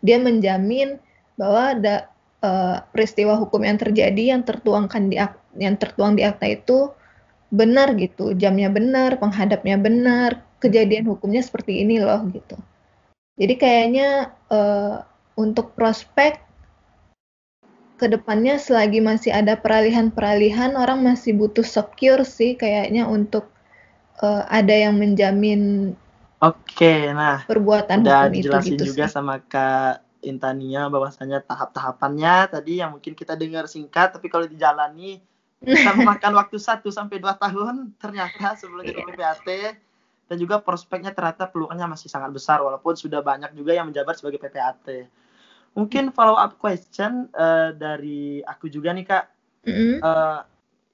Dia 0.01 0.17
menjamin 0.17 0.97
bahwa 1.37 1.77
ada 1.77 1.95
uh, 2.41 2.81
peristiwa 2.89 3.37
hukum 3.37 3.61
yang 3.61 3.77
terjadi 3.77 4.23
yang 4.33 4.41
tertuangkan 4.41 5.03
di 5.13 5.21
yang 5.61 5.75
tertuang 5.77 6.17
di 6.17 6.25
akta 6.25 6.49
itu 6.49 6.89
benar 7.47 7.95
gitu, 7.95 8.35
jamnya 8.35 8.67
benar, 8.67 9.15
penghadapnya 9.21 9.79
benar, 9.79 10.43
kejadian 10.59 11.07
hukumnya 11.07 11.39
seperti 11.39 11.79
ini 11.85 12.03
loh 12.03 12.19
gitu. 12.33 12.59
Jadi 13.37 13.53
kayaknya 13.55 14.33
uh, 14.49 15.05
untuk 15.37 15.77
prospek 15.77 16.41
ke 17.97 18.05
depannya 18.05 18.61
selagi 18.61 19.01
masih 19.01 19.33
ada 19.33 19.57
peralihan-peralihan 19.57 20.77
orang 20.77 21.01
masih 21.01 21.33
butuh 21.33 21.65
secure 21.65 22.21
sih 22.21 22.53
kayaknya 22.53 23.09
untuk 23.09 23.49
uh, 24.21 24.45
ada 24.49 24.73
yang 24.73 24.97
menjamin 25.01 25.93
Oke, 26.37 27.09
nah 27.17 27.41
perbuatan 27.49 28.05
udah 28.05 28.29
hukum 28.29 28.37
itu 28.37 28.53
gitu 28.77 28.93
juga 28.93 29.09
sih. 29.09 29.17
sama 29.17 29.41
Kak 29.41 30.05
Intania 30.21 30.85
bahwasanya 30.85 31.41
tahap-tahapannya 31.41 32.53
tadi 32.53 32.77
yang 32.77 32.93
mungkin 32.93 33.17
kita 33.17 33.33
dengar 33.33 33.65
singkat 33.65 34.13
tapi 34.13 34.29
kalau 34.29 34.45
dijalani 34.45 35.17
bisa 35.65 35.89
memakan 35.97 36.37
waktu 36.37 36.61
1 36.61 36.85
sampai 36.93 37.17
2 37.17 37.33
tahun 37.41 37.97
ternyata 37.97 38.53
sebelum 38.53 38.85
jadi 38.85 39.01
iya. 39.01 39.09
PPAT 39.09 39.47
dan 40.27 40.35
juga 40.35 40.59
prospeknya 40.59 41.15
ternyata 41.15 41.47
peluangnya 41.47 41.87
masih 41.87 42.11
sangat 42.11 42.35
besar 42.35 42.59
walaupun 42.59 42.99
sudah 42.99 43.23
banyak 43.23 43.55
juga 43.55 43.75
yang 43.75 43.89
menjabat 43.89 44.19
sebagai 44.19 44.39
PPAT. 44.43 45.07
Mungkin 45.73 46.11
follow 46.11 46.35
up 46.35 46.59
question 46.59 47.31
uh, 47.33 47.71
dari 47.71 48.43
aku 48.43 48.67
juga 48.67 48.91
nih 48.91 49.05
Kak. 49.07 49.25
Uh, 49.67 50.39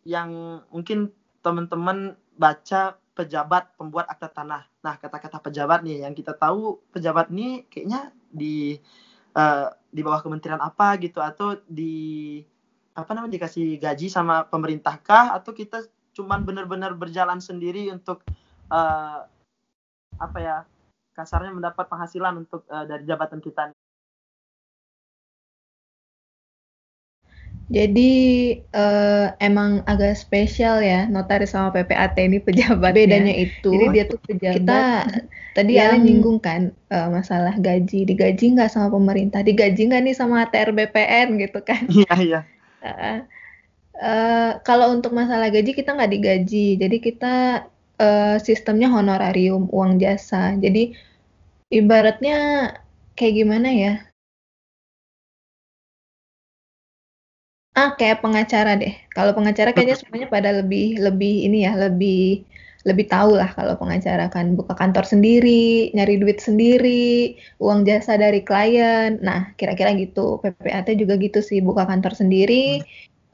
yang 0.03 0.61
mungkin 0.69 1.13
teman-teman 1.45 2.17
baca 2.37 2.97
pejabat 3.13 3.73
pembuat 3.77 4.09
akta 4.09 4.29
tanah. 4.33 4.65
Nah, 4.81 4.97
kata-kata 4.97 5.37
pejabat 5.37 5.85
nih 5.85 6.05
yang 6.05 6.17
kita 6.17 6.33
tahu 6.33 6.81
pejabat 6.89 7.29
nih 7.29 7.69
kayaknya 7.69 8.09
di 8.33 8.81
uh, 9.37 9.69
di 9.93 10.01
bawah 10.01 10.25
kementerian 10.25 10.61
apa 10.61 10.97
gitu 10.97 11.21
atau 11.21 11.61
di 11.69 12.41
apa 12.93 13.09
namanya 13.13 13.41
dikasih 13.41 13.77
gaji 13.81 14.09
sama 14.09 14.45
pemerintah 14.45 14.97
kah 15.01 15.33
atau 15.33 15.53
kita 15.53 15.85
cuman 16.13 16.45
benar-benar 16.45 16.93
berjalan 16.93 17.41
sendiri 17.41 17.89
untuk 17.89 18.21
uh, 18.73 19.29
apa 20.17 20.37
ya 20.41 20.57
kasarnya 21.13 21.53
mendapat 21.53 21.85
penghasilan 21.85 22.41
untuk 22.41 22.65
uh, 22.73 22.89
dari 22.89 23.05
jabatan 23.05 23.37
kita 23.37 23.69
Jadi 27.71 28.11
uh, 28.75 29.31
emang 29.39 29.81
agak 29.87 30.19
spesial 30.19 30.83
ya 30.83 31.07
notaris 31.07 31.55
sama 31.55 31.71
PPAT 31.71 32.19
ini 32.19 32.37
pejabat 32.43 32.93
bedanya 32.93 33.31
itu. 33.31 33.71
Jadi 33.71 33.85
dia 33.95 34.03
tuh 34.05 34.19
pejabat. 34.19 34.59
Kita 34.61 34.81
tadi 35.55 35.79
yang... 35.79 35.95
ya 35.95 36.03
nyinggung 36.03 36.37
kan 36.43 36.75
uh, 36.91 37.07
masalah 37.07 37.55
gaji, 37.55 38.03
digaji 38.03 38.53
nggak 38.53 38.67
sama 38.67 38.91
pemerintah, 38.91 39.41
digaji 39.41 39.89
nggak 39.89 40.03
nih 40.05 40.13
sama 40.13 40.43
ATR 40.43 40.75
BPN 40.75 41.39
gitu 41.39 41.59
kan? 41.63 41.87
Iya 41.87 42.13
iya. 42.19 42.41
Uh, 42.83 43.19
uh, 44.03 44.51
kalau 44.67 44.91
untuk 44.91 45.15
masalah 45.15 45.47
gaji 45.47 45.71
kita 45.71 45.95
nggak 45.95 46.11
digaji, 46.13 46.75
jadi 46.75 46.97
kita 46.99 47.35
uh, 47.99 48.37
sistemnya 48.41 48.89
honorarium 48.89 49.69
uang 49.69 50.01
jasa. 50.01 50.55
Jadi 50.57 50.93
ibaratnya 51.73 52.69
kayak 53.17 53.33
gimana 53.43 53.69
ya? 53.73 53.93
Ah, 57.73 57.97
kayak 57.97 58.21
pengacara 58.21 58.77
deh. 58.77 58.93
Kalau 59.09 59.33
pengacara 59.33 59.73
kayaknya 59.73 59.97
semuanya 59.97 60.29
pada 60.29 60.49
lebih 60.53 61.01
lebih 61.01 61.49
ini 61.49 61.65
ya, 61.65 61.73
lebih 61.73 62.45
lebih 62.83 63.05
tahu 63.07 63.39
lah 63.39 63.49
kalau 63.55 63.73
pengacara 63.79 64.27
kan 64.29 64.53
buka 64.59 64.75
kantor 64.75 65.07
sendiri, 65.07 65.89
nyari 65.95 66.19
duit 66.21 66.37
sendiri, 66.43 67.39
uang 67.63 67.87
jasa 67.87 68.13
dari 68.19 68.43
klien. 68.45 69.17
Nah, 69.23 69.55
kira-kira 69.57 69.95
gitu. 69.97 70.37
PPAT 70.43 70.93
juga 71.01 71.15
gitu 71.17 71.39
sih, 71.39 71.63
buka 71.63 71.87
kantor 71.89 72.13
sendiri, 72.13 72.83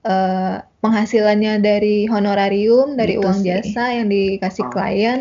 eh, 0.05 0.57
penghasilannya 0.79 1.59
dari 1.59 2.07
honorarium, 2.07 2.95
dari 2.95 3.19
gitu 3.19 3.25
uang 3.27 3.39
sih. 3.43 3.47
jasa 3.51 3.83
yang 3.95 4.07
dikasih 4.07 4.63
Oke, 4.67 4.73
klien. 4.73 5.19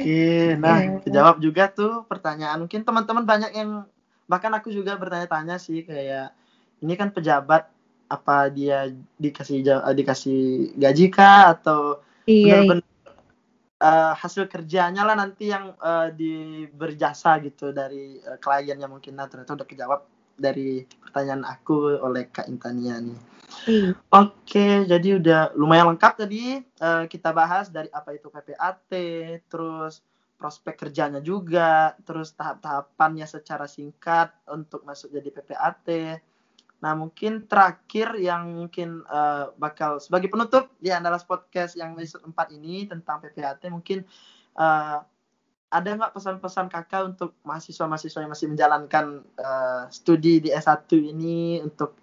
nah 0.58 0.78
ya. 0.78 0.98
kejawab 1.02 1.36
juga 1.42 1.70
tuh 1.70 2.06
pertanyaan. 2.06 2.62
Mungkin 2.62 2.86
teman-teman 2.86 3.24
banyak 3.26 3.52
yang 3.54 3.86
bahkan 4.28 4.52
aku 4.52 4.68
juga 4.68 4.94
bertanya-tanya 5.00 5.56
sih 5.56 5.82
kayak 5.82 6.36
ini 6.84 6.94
kan 6.94 7.10
pejabat 7.10 7.66
apa 8.08 8.48
dia 8.52 8.92
dikasih 9.20 9.64
dikasih 9.92 10.72
gaji 10.76 11.06
kah 11.12 11.56
atau 11.56 12.00
iya, 12.24 12.64
benar-benar 12.64 12.84
uh, 13.82 14.12
hasil 14.14 14.46
kerjanya 14.50 15.04
lah 15.06 15.16
nanti 15.16 15.50
yang 15.50 15.74
uh, 15.78 16.10
di 16.12 16.66
berjasa 16.68 17.38
gitu 17.44 17.70
dari 17.70 18.18
uh, 18.24 18.38
kliennya 18.40 18.88
mungkin 18.90 19.16
nah 19.18 19.30
ternyata 19.30 19.54
udah 19.58 19.68
kejawab 19.68 20.00
dari 20.38 20.86
pertanyaan 21.02 21.42
aku 21.42 21.98
oleh 21.98 22.30
Kak 22.30 22.46
Intania 22.46 23.02
nih. 23.02 23.37
Iya. 23.68 23.96
Oke, 24.12 24.88
jadi 24.88 25.08
udah 25.20 25.40
lumayan 25.56 25.92
lengkap 25.92 26.24
tadi 26.24 26.60
eh, 26.60 27.04
kita 27.08 27.32
bahas 27.32 27.68
dari 27.68 27.88
apa 27.92 28.16
itu 28.16 28.28
PPAT, 28.28 28.90
terus 29.48 30.04
prospek 30.38 30.86
kerjanya 30.86 31.18
juga, 31.18 31.98
terus 32.06 32.32
tahap-tahapannya 32.38 33.26
secara 33.26 33.66
singkat 33.66 34.30
untuk 34.46 34.86
masuk 34.86 35.10
jadi 35.10 35.28
PPAT. 35.34 35.86
Nah, 36.78 36.94
mungkin 36.94 37.50
terakhir 37.50 38.14
yang 38.22 38.54
mungkin 38.54 39.02
eh, 39.02 39.46
bakal 39.58 39.98
sebagai 39.98 40.30
penutup 40.30 40.70
di 40.78 40.94
Andalas 40.94 41.26
Podcast 41.26 41.74
yang 41.74 41.98
episode 41.98 42.22
4 42.22 42.54
ini 42.54 42.86
tentang 42.86 43.18
PPAT 43.18 43.66
mungkin 43.68 44.06
eh, 44.54 44.98
ada 45.68 45.88
nggak 45.92 46.16
pesan-pesan 46.16 46.72
kakak 46.72 47.02
untuk 47.12 47.36
mahasiswa-mahasiswa 47.44 48.24
yang 48.24 48.32
masih 48.32 48.48
menjalankan 48.48 49.06
eh, 49.36 49.82
studi 49.90 50.40
di 50.40 50.48
S1 50.54 50.88
ini 50.96 51.60
untuk 51.60 51.98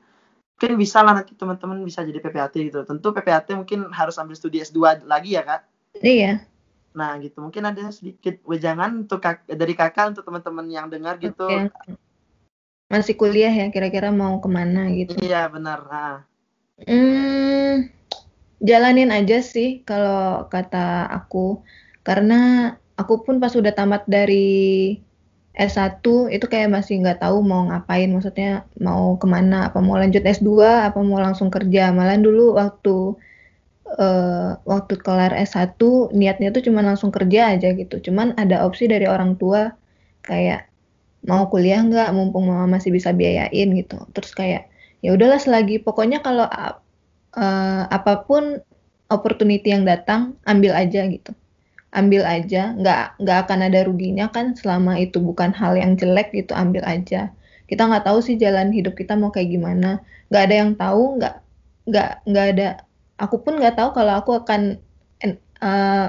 mungkin 0.55 0.79
bisa 0.79 1.03
lah 1.03 1.19
nanti 1.19 1.35
teman-teman 1.35 1.83
bisa 1.83 1.99
jadi 2.07 2.23
PPAT 2.23 2.55
gitu. 2.55 2.79
Tentu 2.87 3.11
PPAT 3.11 3.51
mungkin 3.59 3.91
harus 3.91 4.15
ambil 4.15 4.39
studi 4.39 4.63
S2 4.63 5.03
lagi 5.03 5.35
ya 5.35 5.43
kak. 5.43 5.61
Iya. 5.99 6.47
Nah 6.95 7.19
gitu 7.19 7.43
mungkin 7.43 7.67
ada 7.67 7.91
sedikit 7.91 8.39
wejangan 8.47 9.03
untuk 9.03 9.19
kak, 9.19 9.43
dari 9.51 9.75
kakak 9.75 10.15
untuk 10.15 10.23
teman-teman 10.23 10.65
yang 10.71 10.87
dengar 10.87 11.19
gitu. 11.19 11.43
Oke. 11.43 11.99
Masih 12.87 13.17
kuliah 13.17 13.51
ya, 13.51 13.67
kira-kira 13.73 14.13
mau 14.15 14.39
ke 14.39 14.47
mana 14.47 14.87
gitu. 14.93 15.17
Iya 15.19 15.49
benar. 15.51 15.79
Nah, 15.89 16.15
Hmm, 16.83 17.87
jalanin 18.59 19.07
aja 19.15 19.39
sih 19.39 19.79
kalau 19.87 20.51
kata 20.51 21.07
aku. 21.07 21.63
Karena 22.03 22.71
aku 22.99 23.23
pun 23.23 23.39
pas 23.39 23.55
udah 23.55 23.71
tamat 23.71 24.03
dari 24.05 24.99
S1 25.55 26.03
itu 26.35 26.45
kayak 26.51 26.69
masih 26.75 26.99
nggak 26.99 27.23
tahu 27.23 27.39
mau 27.39 27.63
ngapain. 27.71 28.11
Maksudnya 28.11 28.67
mau 28.79 29.15
ke 29.15 29.27
mana, 29.27 29.71
apa 29.71 29.79
mau 29.79 29.95
lanjut 29.95 30.23
S2, 30.23 30.51
apa 30.91 30.99
mau 30.99 31.19
langsung 31.23 31.47
kerja. 31.47 31.95
Malah 31.95 32.19
dulu 32.19 32.59
waktu 32.59 32.95
eh, 33.99 34.49
waktu 34.67 34.93
kelar 34.99 35.31
S1 35.35 35.79
niatnya 36.11 36.51
tuh 36.55 36.63
cuma 36.67 36.83
langsung 36.83 37.09
kerja 37.15 37.55
aja 37.55 37.71
gitu. 37.71 37.95
Cuman 38.03 38.35
ada 38.35 38.67
opsi 38.67 38.91
dari 38.91 39.07
orang 39.07 39.39
tua 39.39 39.71
kayak 40.27 40.67
mau 41.25 41.47
kuliah 41.49 41.81
nggak 41.81 42.09
mumpung 42.13 42.51
mama 42.51 42.77
masih 42.77 42.91
bisa 42.91 43.15
biayain 43.15 43.69
gitu. 43.79 43.97
Terus 44.11 44.31
kayak 44.35 44.67
ya 44.99 45.15
udahlah 45.15 45.39
selagi 45.39 45.79
pokoknya 45.79 46.19
kalau 46.19 46.47
eh, 46.51 47.83
apa 47.87 48.27
pun 48.27 48.59
opportunity 49.09 49.71
yang 49.71 49.85
datang 49.87 50.35
ambil 50.43 50.73
aja 50.75 51.05
gitu 51.07 51.31
ambil 51.95 52.27
aja. 52.27 52.75
Nggak 52.75 53.17
nggak 53.23 53.37
akan 53.47 53.59
ada 53.71 53.79
ruginya 53.87 54.27
kan 54.35 54.53
selama 54.59 54.99
itu 54.99 55.17
bukan 55.23 55.55
hal 55.55 55.79
yang 55.79 55.95
jelek 55.95 56.35
gitu 56.35 56.51
ambil 56.51 56.83
aja. 56.83 57.31
Kita 57.65 57.87
nggak 57.89 58.05
tahu 58.05 58.19
sih 58.21 58.35
jalan 58.37 58.69
hidup 58.75 58.93
kita 58.99 59.15
mau 59.15 59.31
kayak 59.31 59.49
gimana. 59.55 60.03
Nggak 60.29 60.43
ada 60.45 60.55
yang 60.55 60.71
tahu 60.75 61.03
nggak 61.17 61.35
nggak 61.89 62.09
nggak 62.27 62.45
ada. 62.55 62.67
Aku 63.15 63.39
pun 63.41 63.57
nggak 63.57 63.79
tahu 63.79 63.89
kalau 63.95 64.13
aku 64.19 64.31
akan 64.43 64.77
uh, 65.63 66.07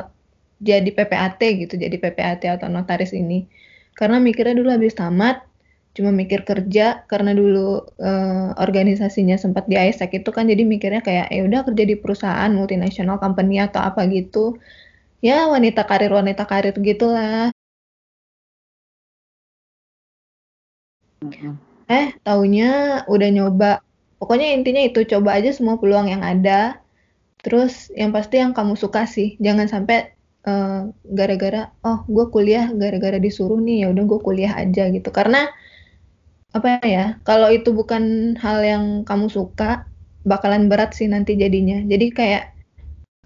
jadi 0.61 0.90
PPAT 0.90 1.40
gitu 1.40 1.75
jadi 1.79 1.96
PPAT 1.96 2.42
atau 2.61 2.68
notaris 2.68 3.14
ini. 3.14 3.46
Karena 3.96 4.20
mikirnya 4.20 4.59
dulu 4.59 4.68
habis 4.75 4.92
tamat 4.99 5.46
cuma 5.96 6.12
mikir 6.12 6.44
kerja 6.44 7.09
karena 7.09 7.33
dulu 7.33 7.81
uh, 8.05 8.53
organisasinya 8.61 9.40
sempat 9.40 9.64
di 9.64 9.81
ISEC 9.81 10.20
itu 10.20 10.29
kan 10.29 10.44
jadi 10.44 10.61
mikirnya 10.61 11.01
kayak 11.01 11.33
ya 11.33 11.40
udah 11.49 11.64
kerja 11.64 11.85
di 11.88 11.96
perusahaan 11.96 12.53
multinasional 12.53 13.16
company 13.16 13.64
atau 13.64 13.81
apa 13.81 14.05
gitu 14.12 14.61
ya 15.24 15.48
wanita 15.52 15.83
karir 15.88 16.12
wanita 16.12 16.44
karir 16.44 16.74
gitulah 16.81 17.50
eh 21.87 22.07
taunya 22.22 23.02
udah 23.07 23.29
nyoba. 23.31 23.72
Pokoknya 24.16 24.57
intinya 24.57 24.83
itu 24.83 25.05
coba 25.07 25.37
aja 25.38 25.52
semua 25.52 25.76
peluang 25.81 26.09
yang 26.11 26.22
ada. 26.24 26.81
Terus 27.42 27.92
yang 27.94 28.11
pasti 28.11 28.42
yang 28.42 28.52
kamu 28.57 28.74
suka 28.74 29.07
sih 29.07 29.38
jangan 29.38 29.70
sampai 29.70 30.16
uh, 30.48 30.90
gara-gara 31.07 31.70
oh 31.87 32.02
gue 32.11 32.26
kuliah 32.35 32.66
gara-gara 32.74 33.22
disuruh 33.22 33.61
nih 33.62 33.87
ya 33.87 33.94
udah 33.94 34.05
gue 34.09 34.20
kuliah 34.20 34.52
aja 34.59 34.88
gitu. 34.90 35.09
Karena 35.14 35.46
apa 36.57 36.81
ya 36.83 37.20
kalau 37.22 37.52
itu 37.52 37.70
bukan 37.76 38.35
hal 38.40 38.64
yang 38.64 38.85
kamu 39.05 39.29
suka 39.29 39.85
bakalan 40.26 40.66
berat 40.66 40.96
sih 40.96 41.07
nanti 41.07 41.38
jadinya. 41.38 41.79
Jadi 41.87 42.07
kayak 42.11 42.56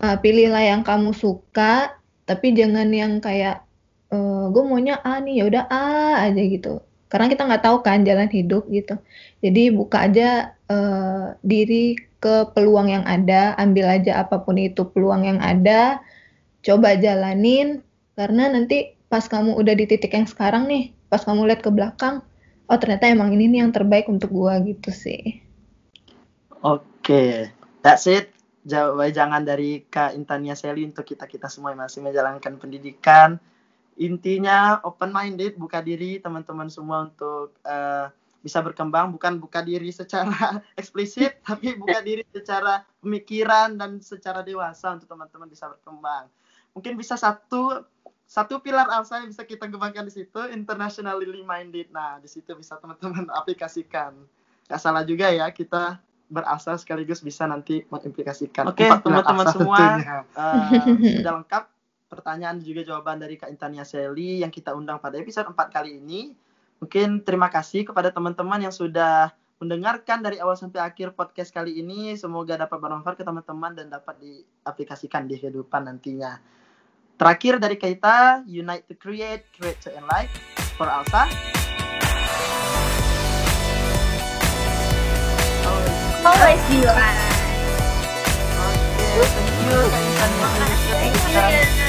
uh, 0.00 0.16
pilihlah 0.18 0.64
yang 0.64 0.82
kamu 0.82 1.12
suka 1.14 1.96
tapi 2.24 2.56
jangan 2.56 2.88
yang 2.90 3.20
kayak 3.22 3.62
uh, 4.10 4.48
gue 4.50 4.62
maunya 4.64 4.98
A 5.04 5.20
nih 5.20 5.42
ya 5.42 5.44
udah 5.46 5.64
A 5.70 5.86
aja 6.26 6.42
gitu 6.42 6.80
karena 7.10 7.26
kita 7.26 7.42
nggak 7.46 7.64
tahu 7.64 7.76
kan 7.82 8.02
jalan 8.06 8.30
hidup 8.30 8.66
gitu 8.70 8.98
jadi 9.44 9.62
buka 9.74 10.10
aja 10.10 10.56
uh, 10.70 11.34
diri 11.44 11.98
ke 12.20 12.52
peluang 12.52 12.92
yang 12.92 13.04
ada 13.08 13.56
ambil 13.56 13.88
aja 13.88 14.22
apa 14.22 14.40
pun 14.44 14.60
itu 14.60 14.86
peluang 14.88 15.26
yang 15.26 15.40
ada 15.40 16.00
coba 16.60 16.96
jalanin 16.96 17.80
karena 18.14 18.52
nanti 18.52 18.94
pas 19.10 19.26
kamu 19.26 19.56
udah 19.56 19.74
di 19.74 19.84
titik 19.88 20.12
yang 20.14 20.28
sekarang 20.28 20.68
nih 20.68 20.92
pas 21.10 21.24
kamu 21.24 21.48
lihat 21.50 21.64
ke 21.64 21.70
belakang 21.72 22.22
oh 22.70 22.78
ternyata 22.78 23.10
emang 23.10 23.34
ini 23.34 23.50
nih 23.50 23.58
yang 23.66 23.74
terbaik 23.74 24.06
untuk 24.06 24.30
gua 24.30 24.62
gitu 24.62 24.94
sih. 24.94 25.42
Oke, 26.62 26.86
okay. 27.02 27.32
that's 27.82 28.06
it. 28.06 28.30
Jangan 28.64 29.40
dari 29.40 29.88
Kak 29.88 30.12
Intania 30.12 30.52
Seli 30.52 30.84
untuk 30.84 31.08
kita 31.08 31.24
kita 31.24 31.48
semua 31.48 31.72
yang 31.72 31.80
masih 31.84 32.04
menjalankan 32.04 32.60
pendidikan. 32.60 33.40
Intinya 34.00 34.80
open 34.84 35.12
minded, 35.12 35.56
buka 35.56 35.80
diri 35.84 36.20
teman-teman 36.20 36.68
semua 36.72 37.08
untuk 37.08 37.56
uh, 37.64 38.08
bisa 38.40 38.64
berkembang, 38.64 39.12
bukan 39.12 39.36
buka 39.36 39.60
diri 39.60 39.92
secara 39.92 40.60
eksplisit, 40.80 41.44
tapi 41.44 41.76
buka 41.76 42.00
diri 42.00 42.24
secara 42.32 42.84
pemikiran 43.04 43.76
dan 43.76 44.00
secara 44.00 44.40
dewasa 44.40 44.96
untuk 44.96 45.08
teman-teman 45.08 45.48
bisa 45.48 45.68
berkembang. 45.68 46.28
Mungkin 46.72 46.96
bisa 46.96 47.20
satu 47.20 47.84
satu 48.30 48.62
pilar 48.62 48.86
alsa 48.88 49.20
yang 49.20 49.34
bisa 49.34 49.42
kita 49.42 49.66
kembangkan 49.66 50.06
di 50.06 50.14
situ 50.14 50.40
internationally 50.54 51.42
minded. 51.42 51.90
Nah, 51.90 52.22
di 52.22 52.30
situ 52.30 52.54
bisa 52.54 52.78
teman-teman 52.78 53.26
aplikasikan. 53.40 54.14
Gak 54.70 54.80
salah 54.80 55.02
juga 55.02 55.34
ya 55.34 55.50
kita 55.50 55.98
berasa 56.30 56.78
sekaligus 56.78 57.20
bisa 57.20 57.44
nanti 57.44 57.82
mengimplikasikan. 57.90 58.70
Oke, 58.70 58.86
okay, 58.86 58.90
teman-teman 59.02 59.46
semua 59.50 59.98
uh, 60.38 60.70
sudah 61.18 61.32
lengkap 61.42 61.64
pertanyaan 62.06 62.62
juga 62.62 62.86
jawaban 62.86 63.18
dari 63.18 63.34
Kak 63.34 63.50
Intania 63.50 63.82
Seli 63.82 64.42
yang 64.42 64.50
kita 64.50 64.74
undang 64.74 65.02
pada 65.02 65.18
episode 65.18 65.50
4 65.50 65.58
kali 65.70 65.98
ini. 65.98 66.34
Mungkin 66.80 67.26
terima 67.26 67.50
kasih 67.52 67.84
kepada 67.84 68.08
teman-teman 68.14 68.62
yang 68.62 68.72
sudah 68.72 69.34
mendengarkan 69.60 70.24
dari 70.24 70.40
awal 70.40 70.56
sampai 70.56 70.80
akhir 70.80 71.12
podcast 71.12 71.52
kali 71.52 71.76
ini. 71.82 72.16
Semoga 72.16 72.56
dapat 72.56 72.80
bermanfaat 72.80 73.20
ke 73.20 73.24
teman-teman 73.26 73.76
dan 73.76 73.92
dapat 73.92 74.16
diaplikasikan 74.18 75.28
di 75.28 75.36
kehidupan 75.36 75.86
nantinya. 75.86 76.40
Terakhir 77.20 77.60
dari 77.60 77.76
kita, 77.76 78.48
Unite 78.48 78.88
to 78.88 78.96
Create, 78.96 79.44
Create 79.52 79.76
to 79.84 79.92
Enlight, 79.92 80.32
for 80.80 80.88
Alsa. 80.88 81.59
always 86.24 86.60
be 86.68 86.82
alive. 86.84 87.30
Thank 89.00 89.72
you. 89.72 89.90
Thank 91.32 91.74
you. 91.74 91.79